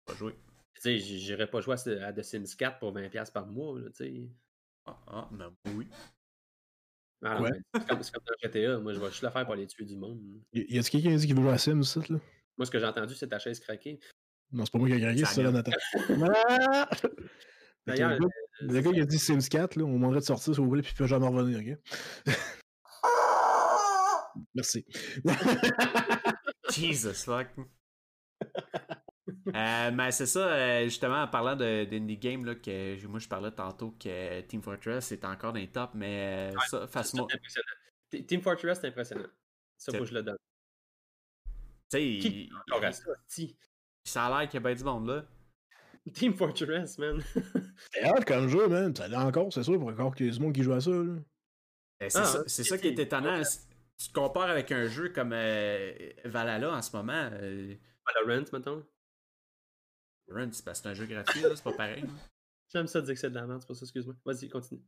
[0.05, 0.35] pas joué.
[0.75, 4.05] tu sais, j'irais pas jouer à, The Sims 4 pour 20$ par mois, là, tu
[4.05, 4.29] sais.
[4.87, 5.89] Ah, ah, ben oui.
[7.25, 7.51] Ah, Ouais.
[7.75, 10.21] C'est comme, dans GTA, moi, je vais juste le faire pour aller tuer du monde.
[10.53, 12.19] Y, y a-t-il quelqu'un qui a dit qu'il veut jouer à Sims, ça, là?
[12.57, 14.01] Moi, ce que j'ai entendu, c'est ta chaise craquée.
[14.51, 15.53] Non, c'est pas moi qui ai craqué, c'est ça, Samuel.
[15.53, 15.73] Nathan.
[16.49, 16.89] Ah!
[17.87, 18.19] D'ailleurs,
[18.61, 20.69] le gars, euh, qui a dit Sims 4, là, on demanderait de sortir, si vous
[20.69, 21.79] voulez, puis il peut jamais revenir, ok?
[24.55, 24.85] Merci.
[26.71, 27.49] Jesus fuck.
[29.55, 33.29] Euh, mais c'est ça, euh, justement, en parlant de- d'indie game, là, que moi je
[33.29, 37.27] parlais tantôt que Team Fortress est encore dans les tops, mais euh, ça, impressionnant.
[38.11, 39.29] T- Team Fortress, c'est impressionnant.
[39.79, 40.37] Ça, C'est- faut que je le donne.
[41.91, 42.49] Tu
[43.29, 43.49] sais,
[44.05, 45.25] ça, a l'air qu'il y a bien du monde là.
[46.15, 47.23] Team Fortress, man.
[47.93, 48.95] C'est hot comme jeu, man.
[48.97, 50.81] Ça l'est encore, c'est sûr, pour encore qu'il y ait du monde qui joue à
[50.81, 50.97] ça, là.
[50.97, 51.21] Euh,
[52.01, 53.41] C'est Ah, ça, hein, ça qui est étonnant.
[53.99, 55.93] Tu te compares avec un jeu comme euh,
[56.25, 57.29] Valhalla en ce moment.
[57.35, 57.75] Euh,
[58.27, 58.85] Valorant, mettons.
[60.33, 62.03] Run, c'est parce que c'est un jeu gratuit, là, c'est pas pareil.
[62.03, 62.09] là.
[62.73, 64.15] J'aime ça dire que c'est de la merde, c'est pour ça, excuse-moi.
[64.25, 64.81] Vas-y, continue.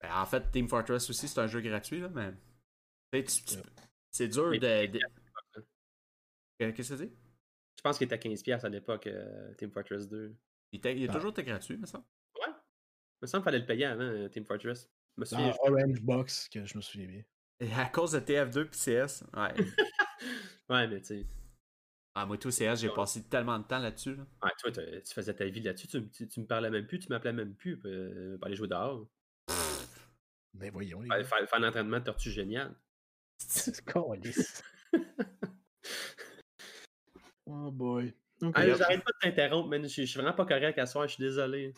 [0.00, 2.32] Ben, en fait, Team Fortress aussi, c'est un jeu gratuit, là, mais.
[3.12, 3.64] tu sais, tu- tu- Ouais.
[4.10, 4.92] C'est dur Mais- de.
[4.92, 5.00] de-
[6.58, 7.10] Qu'est-ce que ça dit?
[7.76, 10.34] Je pense qu'il était à 15$ à l'époque, euh, Team Fortress 2.
[10.72, 11.14] Il, il a Ah.
[11.14, 11.98] toujours été gratuit, mais ça.
[11.98, 12.46] Ouais.
[12.48, 12.52] Il
[13.22, 14.88] me semble qu'il fallait le payer avant, euh, Team Fortress.
[15.16, 15.54] Je me Dans souviens.
[15.60, 17.22] Orange Box, que je me souviens bien.
[17.60, 19.54] Et à cause de TF2 puis CS, ouais.
[20.70, 21.26] Ouais, mais tu sais.
[22.18, 24.14] Ah, moi, tout CS, j'ai passé tellement de temps là-dessus.
[24.16, 24.22] Là.
[24.42, 25.86] Ouais, toi, tu faisais ta vie là-dessus.
[25.86, 28.68] Tu, tu, tu me parlais même plus, tu m'appelais même plus euh, pour aller jouer
[28.68, 29.06] dehors.
[30.54, 32.74] Mais voyons, les Faire, faire, faire l'entraînement de tortue génial.
[33.38, 34.62] C'est câlisse.
[37.48, 38.12] Oh boy.
[38.54, 39.82] Ah, J'arrête pas de t'interrompre, man.
[39.82, 41.72] Je suis je suis vraiment pas correct à soir, je suis désolé.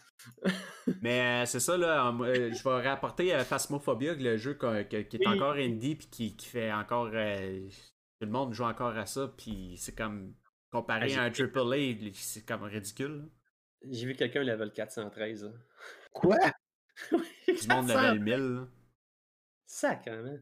[1.02, 2.08] Mais euh, c'est ça, là.
[2.08, 5.26] euh, je vais rapporter euh, Phasmophobia, le jeu qui est Oui.
[5.26, 7.10] encore indie, puis qui, qui fait encore.
[8.20, 10.34] Tout le monde joue encore à ça, puis c'est comme.
[10.70, 13.30] Comparé Ah, à un AAA, c'est comme ridicule.
[13.90, 15.44] J'ai vu quelqu'un level 413.
[15.44, 15.50] là.
[16.12, 16.36] Quoi?
[17.48, 18.34] Du monde 400, level 1000.
[18.36, 18.68] là.
[19.66, 20.38] Sacrément.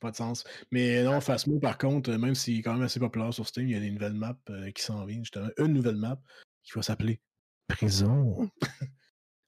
[0.00, 0.44] Pas de sens.
[0.70, 3.66] Mais non, Phasmo, par contre, euh, même s'il est quand même assez populaire sur Steam,
[3.68, 5.48] il y a des nouvelles maps euh, qui s'en viennent, justement.
[5.58, 6.20] Une nouvelle map
[6.62, 7.22] qui va s'appeler
[7.68, 8.42] Prison.
[8.42, 8.48] Ouais,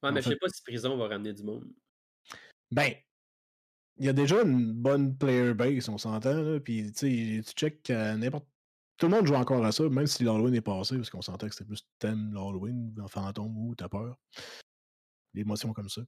[0.03, 1.65] En mais je fait- sais pas si prison va ramener du monde.
[2.71, 2.95] Ben,
[3.99, 6.61] il y a déjà une bonne player base, on s'entend, là.
[6.61, 8.47] Puis, tu sais, tu check n'importe.
[8.97, 11.49] Tout le monde joue encore à ça, même si l'Halloween est passé, parce qu'on sentait
[11.49, 14.19] que c'était plus thème l'Halloween, en fantôme ou t'as peur.
[15.35, 16.03] L'émotion comme ça.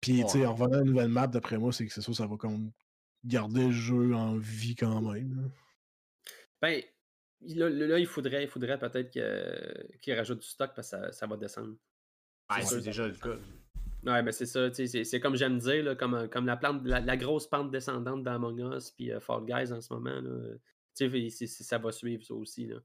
[0.00, 2.12] Puis, tu sais, en revenant à une nouvelle map, d'après moi, c'est que c'est ça,
[2.12, 2.70] ça va comme
[3.24, 5.50] garder le jeu en vie quand même.
[6.62, 6.82] Ben,
[7.40, 11.12] là, là, il faudrait, il faudrait peut-être que- qu'il rajoute du stock parce que ça,
[11.12, 11.74] ça va descendre.
[12.50, 12.82] Ouais, C'est sûr.
[12.82, 13.36] déjà le cas.
[14.04, 16.82] Ouais, ben c'est ça, tu sais, c'est- comme j'aime dire, là, comme, comme la, plante,
[16.86, 20.20] la, la grosse pente descendante d'Among Us puis euh, Fall Guys en ce moment.
[20.20, 20.54] Là,
[20.96, 22.66] tu sais, c'est- c'est- ça va suivre ça aussi.
[22.66, 22.76] Là.
[22.76, 22.82] Tu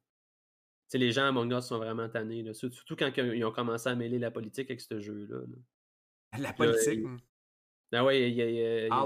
[0.89, 2.43] sais, les gens à Among Us sont vraiment tannés.
[2.43, 5.39] Là, surtout quand ils ont commencé à mêler la politique avec ce jeu-là.
[5.39, 5.55] là.
[6.49, 6.99] La politique?
[6.99, 7.17] il- hein.
[7.93, 8.57] Ah ouais, il y a, il y
[8.87, 9.05] il Ah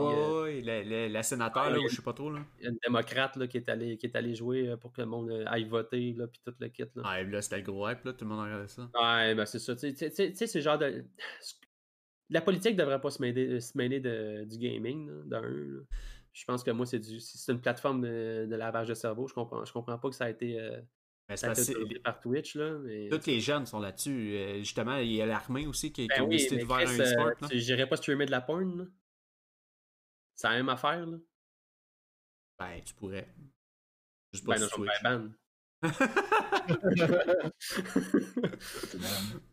[0.50, 2.40] il y a- la sénateur, Ah, là, il je sais pas trop, là.
[2.58, 4.94] il y a une démocrate là, qui, est allée, qui est allée jouer euh, pour
[4.94, 6.84] que le monde euh, aille voter, là, puis tout le kit.
[6.96, 7.04] Là.
[7.06, 8.90] Ah, et là, c'était le gros hype, là, tout le monde regardait ça.
[9.00, 9.76] Ouais, ben c'est ça.
[9.76, 11.06] Tu sais- c'est genre de.
[12.30, 15.84] La politique devrait pas se mêler, se mêler de, du gaming, d'un.
[16.32, 19.28] Je pense que moi, c'est du c'est une plateforme de, de lavage de cerveau.
[19.28, 20.80] Je comprends, je comprends pas que ça a été, euh,
[21.28, 22.56] Mais c'est ça a été par Twitch.
[22.56, 23.10] Là, mais...
[23.10, 24.36] tous les jeunes sont là-dessus.
[24.36, 27.00] Euh, justement, il y a l'armée aussi qui, Ben ont oui, décidé de faire un
[27.00, 27.32] euh, e-sport.
[27.42, 27.48] là.
[27.50, 28.92] tu- j'irais pas streamer de la porn.
[30.36, 31.06] C'est la même affaire.
[31.06, 31.18] Là.
[32.60, 33.28] Ben, tu pourrais.
[34.32, 35.04] Juste pas Ben non, Twitch.
[35.04, 35.30] ban.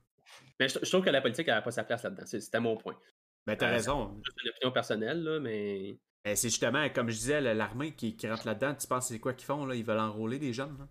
[0.60, 2.24] Mais je, je trouve que la politique n'a pas sa place là-dedans.
[2.26, 2.98] C'était mon point.
[3.46, 4.20] ben, t'as Euh, raison.
[4.24, 5.98] C'est une opinion personnelle, là, mais.
[6.24, 9.34] Ben, c'est justement, comme je disais, l'armée qui, qui rentre là-dedans, tu penses c'est quoi
[9.34, 9.74] qu'ils font, là?
[9.74, 10.88] Ils veulent enrôler des jeunes, là?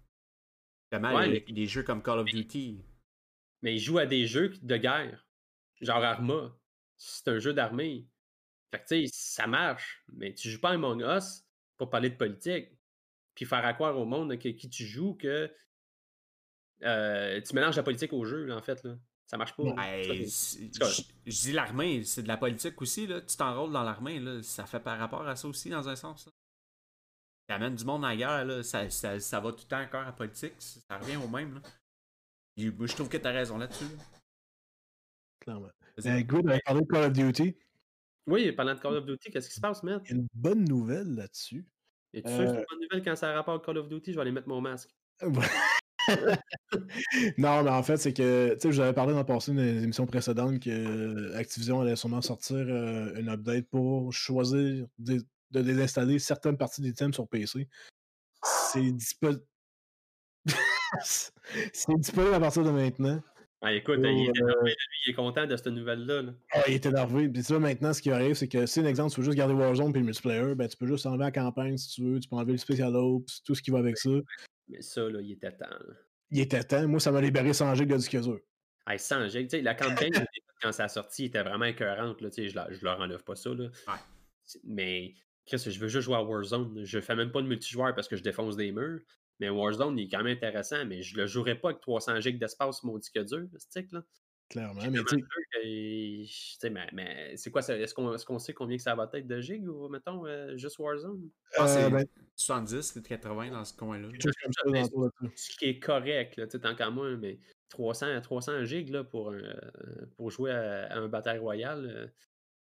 [0.91, 2.85] Justement, Ouais, les, les jeux comme Call of Duty.
[3.61, 5.25] mais ils jouent à des jeux de guerre.
[5.81, 6.55] Genre Arma.
[6.97, 8.07] C'est un jeu d'armée.
[8.71, 10.03] Fait que, tu sais, ça marche.
[10.13, 11.43] Mais tu joues pas à Among Us
[11.77, 12.69] pour parler de politique.
[13.33, 15.51] Puis faire à croire au monde que qui tu joues que
[16.83, 18.81] euh, tu mélanges la politique au jeu, là, en fait.
[18.83, 18.95] Là.
[19.27, 19.63] Ça marche pas.
[19.63, 20.27] Ben, correct.
[20.77, 23.21] je je dis l'armée, c'est de la politique aussi, là.
[23.21, 24.41] Tu t'enrôles dans l'armée, là.
[24.43, 26.27] Ça fait par rapport à ça aussi, dans un sens.
[26.27, 26.31] là.
[27.47, 28.63] T'amènes du monde à la guerre, là.
[28.63, 30.53] Ça, ça, ça va tout le temps encore à la politique.
[30.59, 31.61] Ça revient au même, là.
[32.57, 33.83] Et je trouve que t'as raison là-dessus.
[33.85, 34.03] là.
[35.39, 35.69] Clairement.
[36.05, 37.55] Euh, Good avait parlé de Call of Duty.
[38.27, 40.01] Oui, parlant de Call of Duty, qu'est-ce qui se passe, Matt?
[40.05, 41.65] Il y a une bonne nouvelle là-dessus.
[42.13, 43.77] Et tu sûr que c'est Euh, une bonne nouvelle quand ça a rapport à Call
[43.77, 44.11] of Duty?
[44.11, 44.89] Je vais aller mettre mon masque.
[47.37, 49.53] non, mais en fait, c'est que, tu sais, je vous avais parlé dans le passé
[49.53, 55.21] dans les émissions précédentes que Activision allait sûrement sortir euh, une update pour choisir de,
[55.51, 57.67] de désinstaller certaines parties des thèmes sur PC.
[58.43, 59.41] C'est dispo-
[61.03, 63.21] c'est disponible à partir de maintenant.
[63.61, 64.75] Ah, écoute, Oh, il, est euh, énervé,
[65.07, 66.21] il est content de cette nouvelle-là.
[66.21, 66.33] là.
[66.51, 67.27] Ah, il est énervé.
[67.29, 69.55] Puis ça, maintenant, ce qui arrive, c'est que si, un exemple, tu veux juste garder
[69.55, 72.29] Warzone puis le multiplayer, ben, tu peux juste enlever la campagne si tu veux, tu
[72.29, 74.11] peux enlever le Special Ops, tout ce qui va avec ça.
[74.67, 75.65] Mais ça, là, il était temps.
[75.69, 75.93] là.
[76.31, 76.87] Il était temps.
[76.87, 78.39] Moi, ça m'a libéré 100 gigs de disque dur.
[78.87, 80.11] Hey, sans sais, la campagne,
[80.61, 82.21] quand ça a sorti, était vraiment écœurante.
[82.21, 83.49] Là, je, la- je leur enlève pas ça.
[83.51, 83.65] Là.
[83.87, 83.93] Ouais.
[84.63, 85.13] Mais,
[85.45, 86.83] Chris, je veux juste jouer à Warzone.
[86.83, 88.99] Je fais même pas de multijoueur parce que je défonce des murs.
[89.39, 92.39] Mais Warzone, il est quand même intéressant, mais je le jouerai pas avec 300 gigs
[92.39, 94.03] d'espace sur mon disque dur, ce stick, là.
[94.49, 94.81] Clairement.
[94.91, 96.25] Mais tu que,
[96.59, 97.77] sais, mais, mais c'est quoi ça?
[97.77, 100.77] Est-ce qu'on est sait combien que ça va être de gigs ou, mettons, euh, juste
[100.77, 101.29] Warzone?
[101.51, 104.09] Je pense que euh, c'est ben, 70, 80 dans ce coin-là.
[105.35, 107.39] Ce qui est correct, là, tu sais, tant qu'à moi, mais
[107.69, 112.07] 300, 300 gigs là, pour, un, euh, pour jouer à, à un bataille royale, euh,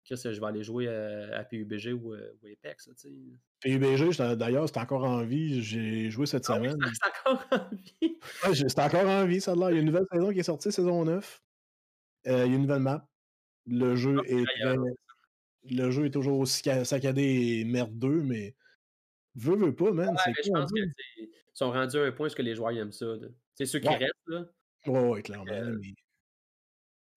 [0.04, 2.86] Chris, je vais aller jouer à, à PUBG ou, euh, ou Apex.
[2.88, 3.14] là, tu sais.
[3.60, 5.62] PUBG, d'ailleurs, c'est encore en vie.
[5.62, 6.76] J'ai joué cette Ah semaine.
[6.84, 8.18] reste encore en vie?
[8.44, 9.70] Ouais, c'est encore en vie, ça a l'air.
[9.70, 11.40] Il y a une nouvelle saison qui est sortie, saison 9.
[12.26, 13.08] Euh, il y a une nouvelle map.
[13.66, 14.76] Le jeu Ah, est très-
[15.70, 17.22] Le jeu est toujours aussi ca- saccadé
[17.60, 18.54] et merdeux, mais.
[19.34, 20.10] Veux, veux pas, man.
[20.10, 20.92] Ouais, je pense qu'ils
[21.54, 23.06] sont rendus à un point où ce que les joueurs aiment ça.
[23.54, 23.96] C'est ceux qui Ouais.
[23.96, 24.44] restent, là.
[24.86, 25.50] Ouais, ouais, clairement.
[25.50, 25.94] Euh, mais...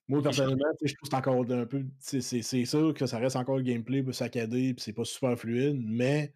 [0.07, 1.83] Moi, personnellement, je trouve que c'est encore un peu.
[1.99, 5.81] C'est sûr que ça reste encore le gameplay peu saccadé, puis c'est pas super fluide,
[5.85, 6.33] mais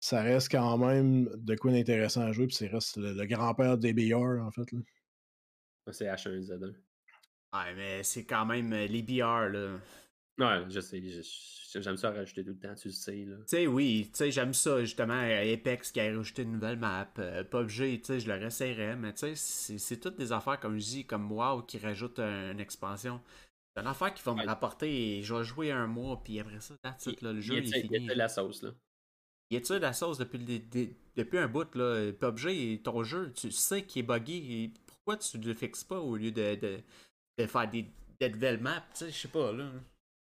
[0.00, 3.78] ça reste quand même de quoi d'intéressant à jouer, puis c'est reste le, le grand-père
[3.78, 4.68] des BR, en fait.
[5.92, 6.74] C'est H1Z1.
[7.52, 9.78] Ouais, mais c'est quand même euh, les BR, là.
[10.38, 11.02] Ouais, je sais.
[11.80, 13.24] J'aime ça rajouter tout le temps, tu le sais.
[13.24, 13.36] Là.
[13.38, 17.08] Tu sais, oui, tu sais, j'aime ça, justement, Apex qui a rajouté une nouvelle map,
[17.18, 20.78] euh, PUBG, tu sais, je le réessayerais, mais tu sais, c'est- toutes des affaires, comme
[20.78, 23.20] je dis, comme WoW qui rajoute un- une expansion.
[23.74, 24.46] C'est une affaire qui va me Ouais.
[24.46, 26.74] rapporter, et je vais jouer un mois, puis après ça,
[27.06, 28.04] it, là, le jeu, il est étire- il fini.
[28.06, 28.62] étire la sauce.
[28.62, 28.70] Là?
[29.50, 32.10] Il est-tu de la sauce depuis, le depuis un bout, là?
[32.12, 34.72] PUBG, ton jeu, tu sais qu'il est buggy.
[34.86, 36.80] Pourquoi tu le fixes pas au lieu de, de,
[37.38, 37.86] de faire des,
[38.20, 38.84] nouvelles maps?
[38.92, 39.70] Tu sais, je sais pas, là.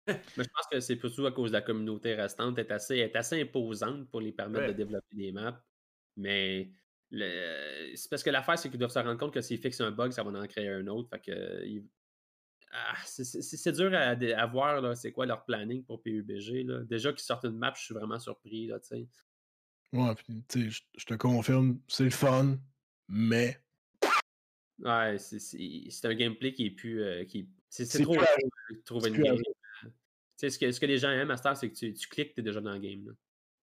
[0.08, 2.58] Mais je pense que c'est surtout à cause de la communauté restante.
[2.58, 4.72] Elle est assez, est assez imposante pour les permettre Ouais.
[4.72, 5.60] de développer des maps.
[6.16, 6.70] Mais
[7.10, 9.90] le- c'est parce que l'affaire, c'est qu'ils doivent se rendre compte que s'ils fixent un
[9.90, 11.08] bug, ça va en créer un autre.
[11.10, 11.82] Fait que
[12.72, 16.62] ah, c'est- c'est c'est dur à, voir là, c'est quoi leur planning pour PUBG.
[16.64, 16.84] Là.
[16.84, 18.66] Déjà qu'ils sortent une map, je suis vraiment surpris.
[18.66, 19.08] Là, tu sais.
[19.92, 22.58] Ouais, puis, tu sais, je- je te confirme, c'est le fun,
[23.08, 23.60] mais
[24.80, 27.02] ouais, c'est- c'est c'est un gameplay qui est plus.
[27.02, 29.36] euh, qui, c'est trop plus trouver une game.
[29.38, 29.90] Tu
[30.36, 32.34] sais, ce que, ce que les gens aiment à Star, c'est que tu, tu cliques,
[32.34, 33.06] tu es déjà dans le game.
[33.06, 33.12] là.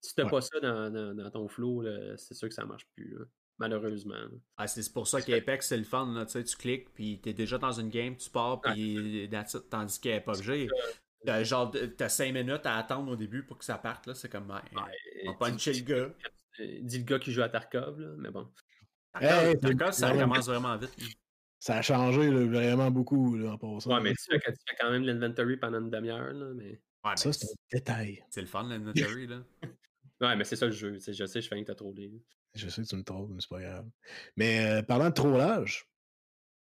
[0.02, 0.30] Si tu Ouais.
[0.30, 3.14] pas ça dans, dans- dans ton flow, là, c'est sûr que ça marche plus.
[3.18, 3.26] là.
[3.60, 4.16] Malheureusement.
[4.58, 6.26] Ah, c'est pour ça qu'Apex, c'est le fun, là.
[6.26, 9.30] Tu tu cliques, puis t'es déjà dans une game, tu pars, puis.
[9.70, 10.68] Tandis qu'à PUBG,
[11.26, 14.16] t'as genre, t'as 5 minutes à attendre au début pour que ça parte, là.
[14.16, 14.92] C'est comme, ouais, Ouais,
[15.28, 16.14] on tu- puncher le tu- gars.
[16.60, 18.48] euh, Dis le gars qui joue à Tarkov, là, mais bon.
[19.20, 20.96] Hey, D'accord, ça commence vraiment vite.
[21.60, 23.94] ça a changé là, vraiment beaucoup là, en passant.
[23.94, 26.82] Ouais, mais tu fais, tu fais quand même l'inventory pendant une demi-heure, là, mais.
[27.06, 28.24] Ouais, ça, c'est un détail.
[28.30, 29.44] c'est le fun, l'inventory, là.
[30.22, 31.00] Ouais, mais c'est ça le jeu.
[31.00, 32.10] sais, Je sais, je fais rien que t'as trollé.
[32.54, 33.90] Je sais que tu me trolles, mais c'est pas grave.
[34.38, 35.90] Mais euh, parlant de trollage,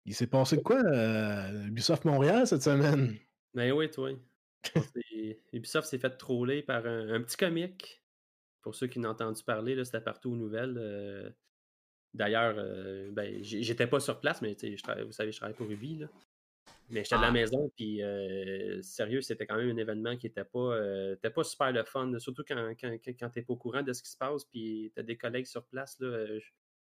[0.04, 3.18] il s'est passé de quoi à Ubisoft Montréal cette semaine?
[3.54, 4.10] Ben oui, toi.
[5.52, 8.04] Ubisoft s'est fait troller par un, un petit comique.
[8.62, 10.76] Pour ceux qui n'ont entendu parler, c'était partout aux nouvelles.
[10.78, 11.30] euh,
[12.12, 15.68] D'ailleurs, euh, ben, j'étais pas sur place, mais je vous savez, je travaille pour.
[15.68, 16.08] Là.
[16.88, 17.22] Mais j'étais Ah.
[17.22, 21.30] la maison, puis euh, sérieux, c'était quand même un événement qui était pas, euh, était
[21.30, 22.18] pas super le fun.
[22.18, 25.02] Surtout quand, quand, quand, t'es pas au courant de ce qui se passe, puis t'as
[25.02, 25.98] des collègues sur place.
[26.00, 26.40] Là, euh,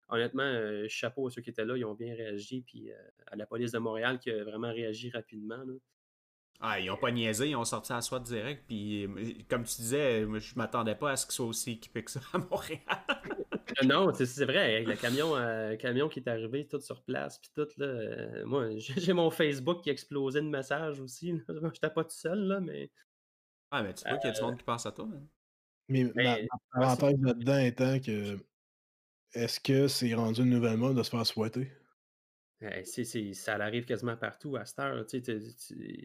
[0.09, 2.91] honnêtement, chapeau à ceux qui étaient là, ils ont bien réagi, puis
[3.27, 5.63] à la police de Montréal qui a vraiment réagi rapidement.
[5.63, 5.73] là.
[6.65, 9.75] Ah, ils ont pas niaisé, ils ont sorti à SWAT direct, puis euh, comme tu
[9.81, 12.79] disais, je m'attendais pas à ce qu'ils soient aussi équipés que ça à Montréal.
[13.83, 17.39] Non, c'est- c'est vrai, avec le camion, euh, camion qui est arrivé tout sur place,
[17.39, 21.33] puis tout, là, euh, moi, j'ai mon Facebook qui a explosé de messages aussi.
[21.73, 22.91] J'étais pas tout seul, là, mais...
[23.71, 25.09] Ah, mais tu vois qu'il y a du monde qui pense à toi.
[25.11, 25.23] hein.
[25.89, 28.37] Mais ma, Mais- ma parenthèse là-dedans étant que
[29.33, 31.71] est-ce que c'est rendu une nouvelle mode de se faire souhaiter?
[33.03, 35.05] C'est- ça arrive quasiment partout à cette heure.
[35.05, 35.39] tu sais,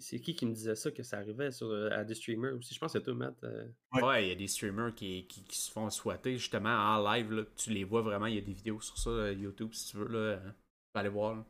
[0.00, 2.74] C'est qui qui me disait ça, que ça arrivait sur, euh, à des streamers aussi?
[2.74, 3.42] Je pense que c'est toi, Matt.
[3.44, 3.68] euh.
[3.92, 4.02] Ouais.
[4.02, 7.30] Ouais, il y a des streamers qui, qui, qui se font swatter justement en live.
[7.32, 9.90] Là, tu les vois vraiment, il y a des vidéos sur ça, euh, YouTube, si
[9.90, 10.08] tu veux.
[10.08, 10.52] Là, tu
[10.92, 11.36] peux aller voir.
[11.36, 11.46] là.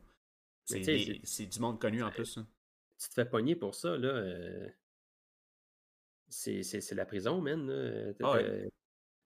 [0.64, 2.36] C'est des- du monde connu en plus.
[2.38, 2.46] hein.
[3.00, 4.08] Tu te fais pogner pour ça, là.
[4.08, 4.68] euh,
[6.28, 7.66] C'est c'est- c'est la prison, man.
[7.66, 8.12] là.
[8.12, 8.68] T'es Ah ouais.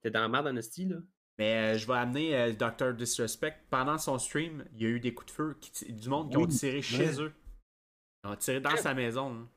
[0.03, 0.57] t'es- dans la merde en
[0.87, 1.03] là.
[1.39, 2.93] Mais euh, je vais amener euh, Dr.
[2.95, 3.55] Disrespect.
[3.71, 6.37] Pendant son stream, il y a eu des coups de feu, qui du monde qui
[6.37, 7.33] ont Oui, tiré chez eux.
[8.25, 9.49] Ils ont tiré dans sa maison.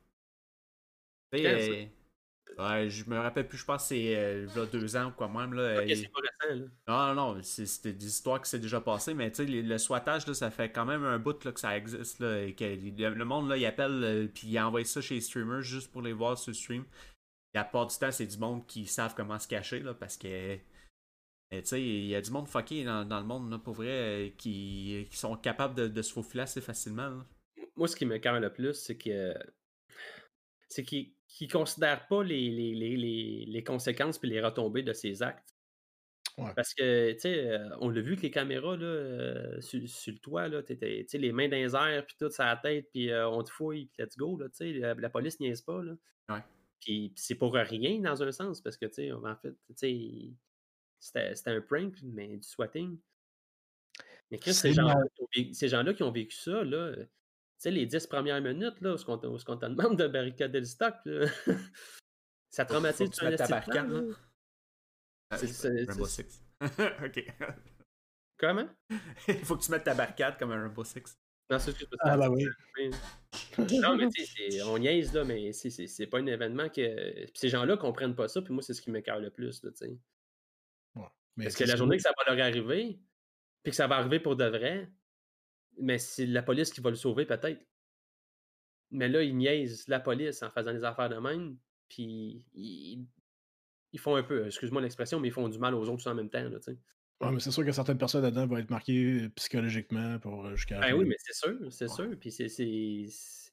[1.31, 1.91] Quand, sais,
[2.57, 4.95] euh, ouais, je me rappelle plus, je pense que c'est euh, il y a deux
[4.95, 5.53] ans ou quoi même.
[5.53, 6.65] Là, Ok, euh, c'est pas récent, là.
[6.87, 9.77] Non, non, non, c'est- c'était des histoires qui s'est déjà passées, mais tu sais, le,
[9.77, 12.19] swattage, là, ça fait quand même un bout là, que ça existe.
[12.19, 15.21] Là, et que le, le monde, là, il appelle, puis il envoie ça chez les
[15.21, 16.85] streamers juste pour les voir sur le stream.
[17.53, 20.15] Et la plupart du temps, c'est du monde qui savent comment se cacher, là, parce
[20.17, 20.57] que,
[21.53, 23.73] euh, tu sais, il y a du monde fucké dans, dans le monde, là, pour
[23.75, 27.09] vrai, euh, qui, qui sont capables de, de se faufiler assez facilement.
[27.09, 27.25] là.
[27.75, 29.33] moi, ce qui me cœur le plus, c'est que
[30.67, 34.93] c'est qu'ils ne considèrent pas les, les, les, les, les conséquences et les retombées de
[34.93, 35.55] ces actes.
[36.37, 36.51] Ouais.
[36.53, 40.11] Parce que, tu sais, euh, on l'a vu avec les caméras là, euh, sur, sur
[40.11, 42.57] le toit, là, t'étais- tu sais, les mains dans les airs, puis tout sur la
[42.57, 45.39] tête, puis euh, on te fouille, puis let's go, là, tu sais, la, la police
[45.39, 45.93] niaise pas, là.
[46.27, 46.43] Ouais.
[46.81, 50.33] Puis c'est pour rien dans un sens, parce que, tu sais, en fait, tu sais,
[51.05, 52.97] c'était un prank, mais du swatting.
[54.31, 57.05] Mais Chris, ces gens-là qui ont vécu- ces gens-là qui ont vécu ça, là, tu
[57.59, 60.95] sais, les 10 premières minutes, là, où ce qu'on te demande de barricader le stock,
[61.05, 61.25] là,
[62.49, 65.37] ça traumatise que tu mettes ta barricade, là.
[65.37, 66.43] C'est- je- c'est- Rainbow Six.
[67.05, 67.33] ok.
[68.37, 68.67] Comment?
[69.27, 71.17] Il faut que tu mettes ta barricade comme un Rainbow Six.
[71.51, 72.43] Non, c'est ce Ah bah oui.
[73.79, 77.25] Non, mais tu sais, on niaise, là, mais c'est pas un événement que.
[77.25, 79.69] Puis ces gens-là comprennent pas ça, puis moi, c'est ce qui m'écœure le plus, là,
[79.71, 79.97] tu sais.
[81.37, 82.99] Mais Parce que la journée que ça va leur arriver,
[83.63, 84.91] puis que ça va arriver pour de vrai,
[85.79, 87.61] mais c'est la police qui va le sauver, peut-être.
[88.91, 91.57] Mais là, ils niaisent la police en faisant des affaires de même,
[91.89, 93.05] puis ils,
[93.91, 96.29] ils font un peu, excuse-moi l'expression, mais ils font du mal aux autres en même
[96.29, 96.59] temps, là.
[97.21, 100.79] Ouais, mais c'est sûr que certaines personnes là-dedans vont être marquées psychologiquement pour euh, jusqu'à
[100.81, 102.11] Ben oui, mais c'est sûr, c'est sûr.
[102.19, 103.51] Puis c'est-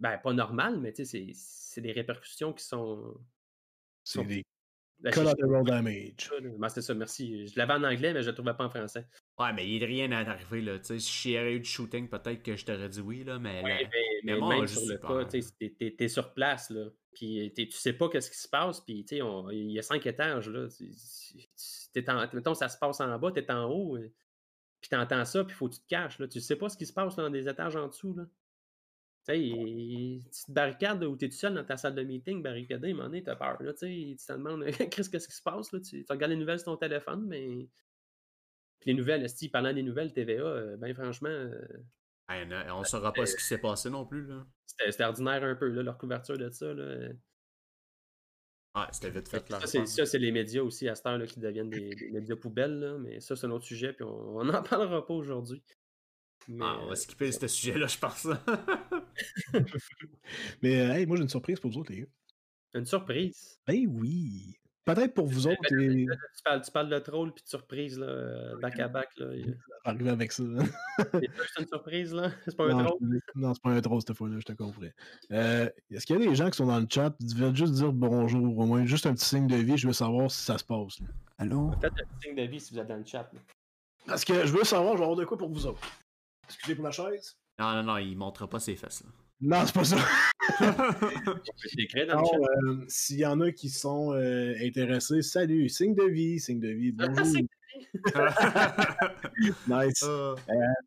[0.00, 3.20] Ben, pas normal, mais tu sais, c'est- des répercussions qui sont.
[4.04, 4.44] C'est sont- des
[5.12, 6.30] collateral damage.
[6.58, 7.46] Ben, c'est ça, merci.
[7.46, 9.06] Je l'avais en anglais, mais je le trouvais pas en français.
[9.38, 10.78] Ouais, mais il est rien à arriver, là.
[10.78, 13.62] Tu sais, si j'aurais eu du shooting, peut-être que je t'aurais dit oui, là, mais.
[13.62, 15.74] Ouais, là- mais, mais mais moi, même je sur le pas- cas, tu sais, t'es-
[15.78, 16.86] t'es t'es sur place, là.
[17.14, 19.78] Puis t'es- tu sais pas qu'est-ce qui se passe, puis tu sais, on- il y
[19.78, 20.66] a cinq étages, là.
[21.92, 23.96] T'es en, mettons, ça se passe en bas, t'es en haut,
[24.80, 26.28] puis t'entends ça, puis faut que tu te caches, là.
[26.28, 28.24] Tu sais pas ce qui se passe là, dans des étages en dessous, là.
[29.28, 32.90] Tu tu te barricades ou t'es tout seul dans ta salle de meeting, barricadé, à
[32.90, 34.16] un moment donné, t'as peur, là, tu sais.
[34.18, 35.80] Tu te demandes, qu'est-ce qui se passe, là?
[35.80, 37.68] Tu, tu regardes les nouvelles sur ton téléphone, mais...
[38.80, 41.28] Puis les nouvelles, si parlant des nouvelles TVA, euh, ben franchement...
[41.28, 41.60] euh,
[42.28, 44.46] Ouais, non, on saura pas ce qui s'est passé non plus, là.
[44.66, 46.72] C'était ordinaire un peu, là, leur couverture de ça.
[46.72, 47.08] Là.
[48.76, 49.60] Ouais, c'était vite fait, là.
[49.66, 52.78] Ça, c'est, les médias aussi à cette heure là, qui deviennent des, des médias poubelles,
[52.78, 55.62] là, mais ça, c'est un autre sujet, puis on n'en parlera pas aujourd'hui.
[56.48, 58.26] Mais, Ah, on va skipper ce sujet-là, je pense.
[60.62, 62.06] Mais euh, hey, moi j'ai une surprise pour vous autres, les gars.
[62.74, 63.58] Une surprise?
[63.66, 64.54] Ben oui.
[64.84, 66.06] Peut-être pour vous autres, Ben, et...
[66.06, 69.10] Tu parles, tu parles de troll puis de surprise, là, euh, back à back.
[69.18, 69.26] Là.
[69.84, 70.42] Arriver avec ça.
[70.96, 72.30] C'est pas juste une surprise, là?
[72.48, 72.98] C'est pas un troll?
[73.34, 74.80] non, c'est pas un troll cette fois-là, je te comprends.
[75.30, 77.74] Euh, Est-ce qu'il y a des gens qui sont dans le chat qui veulent juste
[77.74, 80.56] dire bonjour, au moins juste un petit signe de vie, je veux savoir si ça
[80.56, 81.00] se passe.
[81.00, 81.06] là.
[81.36, 81.70] Allô?
[81.82, 83.28] Faites un petit signe de vie si vous êtes dans le chat.
[83.30, 83.40] là.
[84.06, 85.80] Parce que je veux savoir, je vais avoir de quoi pour vous autres.
[86.46, 87.36] Excusez pour la chaise.
[87.58, 89.10] Non, non, non, il montrera pas ses fesses, là.
[89.40, 89.96] Non, c'est pas ça.
[90.60, 90.74] Euh,
[92.88, 96.90] S'il y en a qui sont euh, intéressés, salut, signe de vie, signe de vie,
[96.96, 97.24] bonjour.
[99.68, 100.02] nice.
[100.02, 100.34] Euh,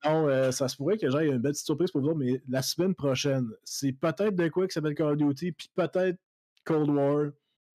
[0.03, 2.61] Non, euh, ça se pourrait que j'aille une belle petite surprise pour vous, mais la
[2.61, 6.17] semaine prochaine, c'est peut-être de quoi qui s'appelle Call of Duty, puis peut-être
[6.65, 7.27] Cold War,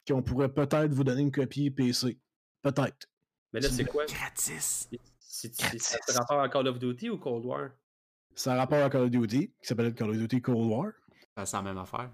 [0.07, 2.19] qu'on pourrait peut-être vous donner une copie PC.
[2.61, 3.07] Peut-être.
[3.53, 4.05] Mais là, c'est quoi?
[4.05, 4.89] Gratis.
[6.09, 7.69] A rapport à Call of Duty ou Cold War?
[8.35, 10.91] Ça a rapport à Call of Duty, qui s'appelle Call of Duty Cold War.
[11.43, 12.11] C'est la même affaire.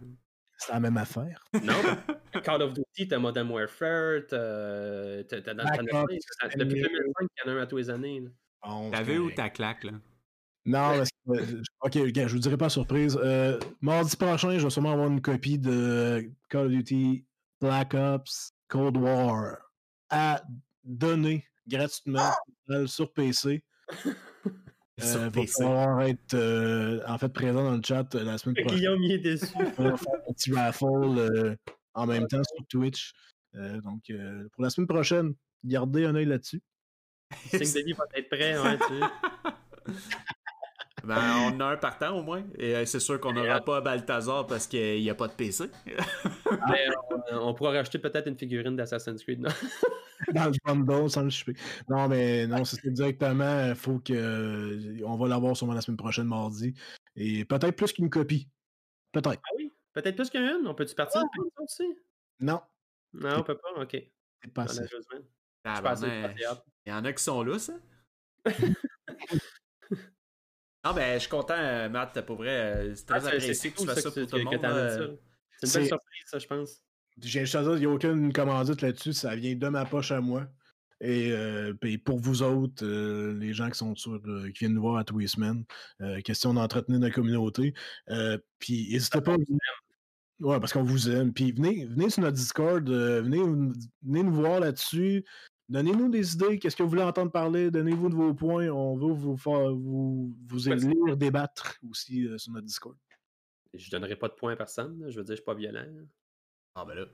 [0.57, 1.43] C'est la même affaire.
[1.53, 1.73] Non,
[2.43, 5.23] Call of Duty, t'as Modern Warfare, t'as.
[5.23, 5.53] t'as- T'as-
[6.55, 8.23] Depuis euh, 2005, il y en a un à tous les années.
[8.63, 9.93] T'as c'est vu où ta claque, là?
[10.63, 13.17] Non, parce que, ok, gars, je vous dirai pas surprise.
[13.23, 17.25] Euh, mardi prochain, je vais sûrement avoir une copie de Call of Duty
[17.59, 19.57] Black Ops Cold War
[20.11, 20.43] à
[20.83, 22.31] donner gratuitement
[22.85, 23.63] sur PC.
[25.01, 25.63] Euh, PC.
[25.63, 28.77] falloir être euh, en fait présent dans le chat euh, la semaine prochaine.
[28.77, 29.47] Guillaume, il est déçu.
[29.55, 31.55] On va faire un petit raffle euh,
[31.93, 33.13] en même temps sur Twitch.
[33.55, 35.33] Euh, donc, euh, pour la semaine prochaine,
[35.63, 36.61] gardez un œil là-dessus.
[37.53, 39.93] De vie va être prêt, ouais, tu sais.
[41.03, 41.17] Ben,
[41.51, 42.43] on en a un partant au moins.
[42.59, 45.65] Et euh, c'est sûr qu'on n'aura pas Balthazar parce qu'il n'y a pas de PC.
[45.87, 46.85] Mais
[47.31, 49.39] on, on pourra rajouter peut-être une figurine d'Assassin's Creed.
[49.39, 49.49] Non?
[50.33, 50.53] dans le
[50.85, 51.53] bundle sans le choper.
[51.89, 53.67] Non, mais non, c'est directement.
[53.69, 54.13] Il faut que.
[54.13, 56.73] euh, On va l'avoir sûrement la semaine prochaine, mardi.
[57.15, 58.47] Et peut-être plus qu'une copie.
[59.11, 59.41] Peut-être.
[59.43, 60.65] Ah oui, peut-être plus qu'une?
[60.65, 61.97] On peut-tu partir de pétition aussi?
[62.39, 62.61] Non,
[63.13, 63.81] Non, on peut pas?
[63.81, 63.97] Ok.
[64.43, 64.81] c'est pas ça.
[65.63, 66.07] Ah, de.
[66.85, 67.73] Il y en a qui sont là, ça?
[70.83, 72.49] Ah ben, je suis content, euh, Matt, pour vrai.
[72.49, 75.19] euh, C'est Ah, très c'est- apprécié que tu fasses ça pour tout le monde.
[75.59, 76.83] C'est une belle surprise, ça, je pense.
[77.17, 79.13] Dire, il n'y a aucune commandite là-dessus.
[79.13, 80.47] Ça vient de ma poche à moi.
[81.01, 84.75] Et euh, puis pour vous autres, euh, les gens qui sont sur, euh, qui viennent
[84.75, 85.65] nous voir à tous les semaines,
[86.01, 87.73] euh, question d'entretenir notre communauté.
[88.59, 89.35] Puis n'hésitez pas.
[90.39, 91.33] Ouais, parce qu'on vous aime.
[91.33, 93.39] Puis venez, venez sur notre Discord, venez,
[94.03, 95.25] venez nous voir là-dessus.
[95.69, 99.13] Donnez-nous des idées, qu'est-ce que vous voulez entendre parler, donnez-vous de vos points, on veut
[99.13, 102.97] vous faire vous, vous lire, débattre aussi sur notre Discord.
[103.73, 105.05] Je donnerai pas de points à personne.
[105.09, 105.85] Je veux dire, je suis pas violent.
[106.75, 107.05] Ah ben là.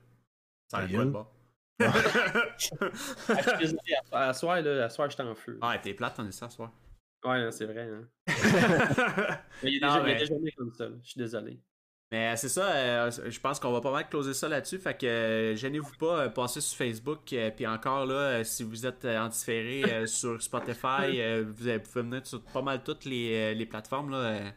[0.70, 1.26] Ça a quoi de bon?
[1.80, 1.92] Ah,
[2.58, 3.78] je suis désolé,
[4.12, 5.58] à, à soir, là, à soir, j'étais en feu.
[5.62, 6.72] ah, t'es plate, on est ça ce soir?
[7.24, 7.88] Ouais, c'est vrai.
[7.90, 8.08] hein.
[9.62, 10.88] Mais Il y a des, Non, mais- des journées comme ça.
[10.88, 10.96] là.
[11.02, 11.58] Je suis désolé.
[12.10, 14.78] Mais c'est ça, euh, je pense qu'on va pas mal closer ça là-dessus.
[14.78, 17.30] Fait que euh, gênez-vous pas, euh, passez sur Facebook.
[17.34, 21.44] euh, Puis encore là, euh, si vous êtes euh, en différé euh, sur Spotify, euh,
[21.46, 24.10] vous avez- pouvez venir sur pas mal toutes les, euh, les plateformes.
[24.10, 24.50] Là, euh,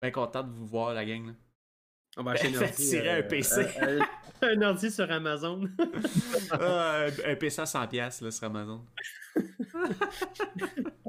[0.00, 1.26] bien content de vous voir, la gang.
[1.26, 1.32] Là.
[2.16, 2.72] On va acheter ordi.
[2.74, 3.66] tirer un euh, PC.
[4.44, 5.68] Euh, un ordi sur Amazon.
[6.50, 8.84] Ah, un, PC à 100$ là, sur Amazon.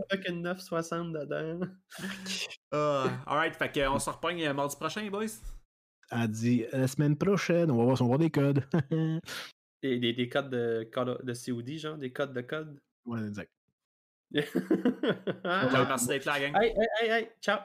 [0.10, 1.68] Avec une 960 dedans.
[2.72, 5.26] Ah, alright, fait que, on se repogne euh, mardi prochain, boys.
[6.12, 8.64] Elle dit la semaine prochaine, on va voir si on va voir des codes.
[9.84, 12.80] Des, des, des codes de, code- de COD, genre, des codes de code.
[13.06, 13.52] ouais, exact.
[14.34, 16.56] Ciao, merci d'être là, gang.
[16.60, 17.60] hey, hey, hey, hey, ciao.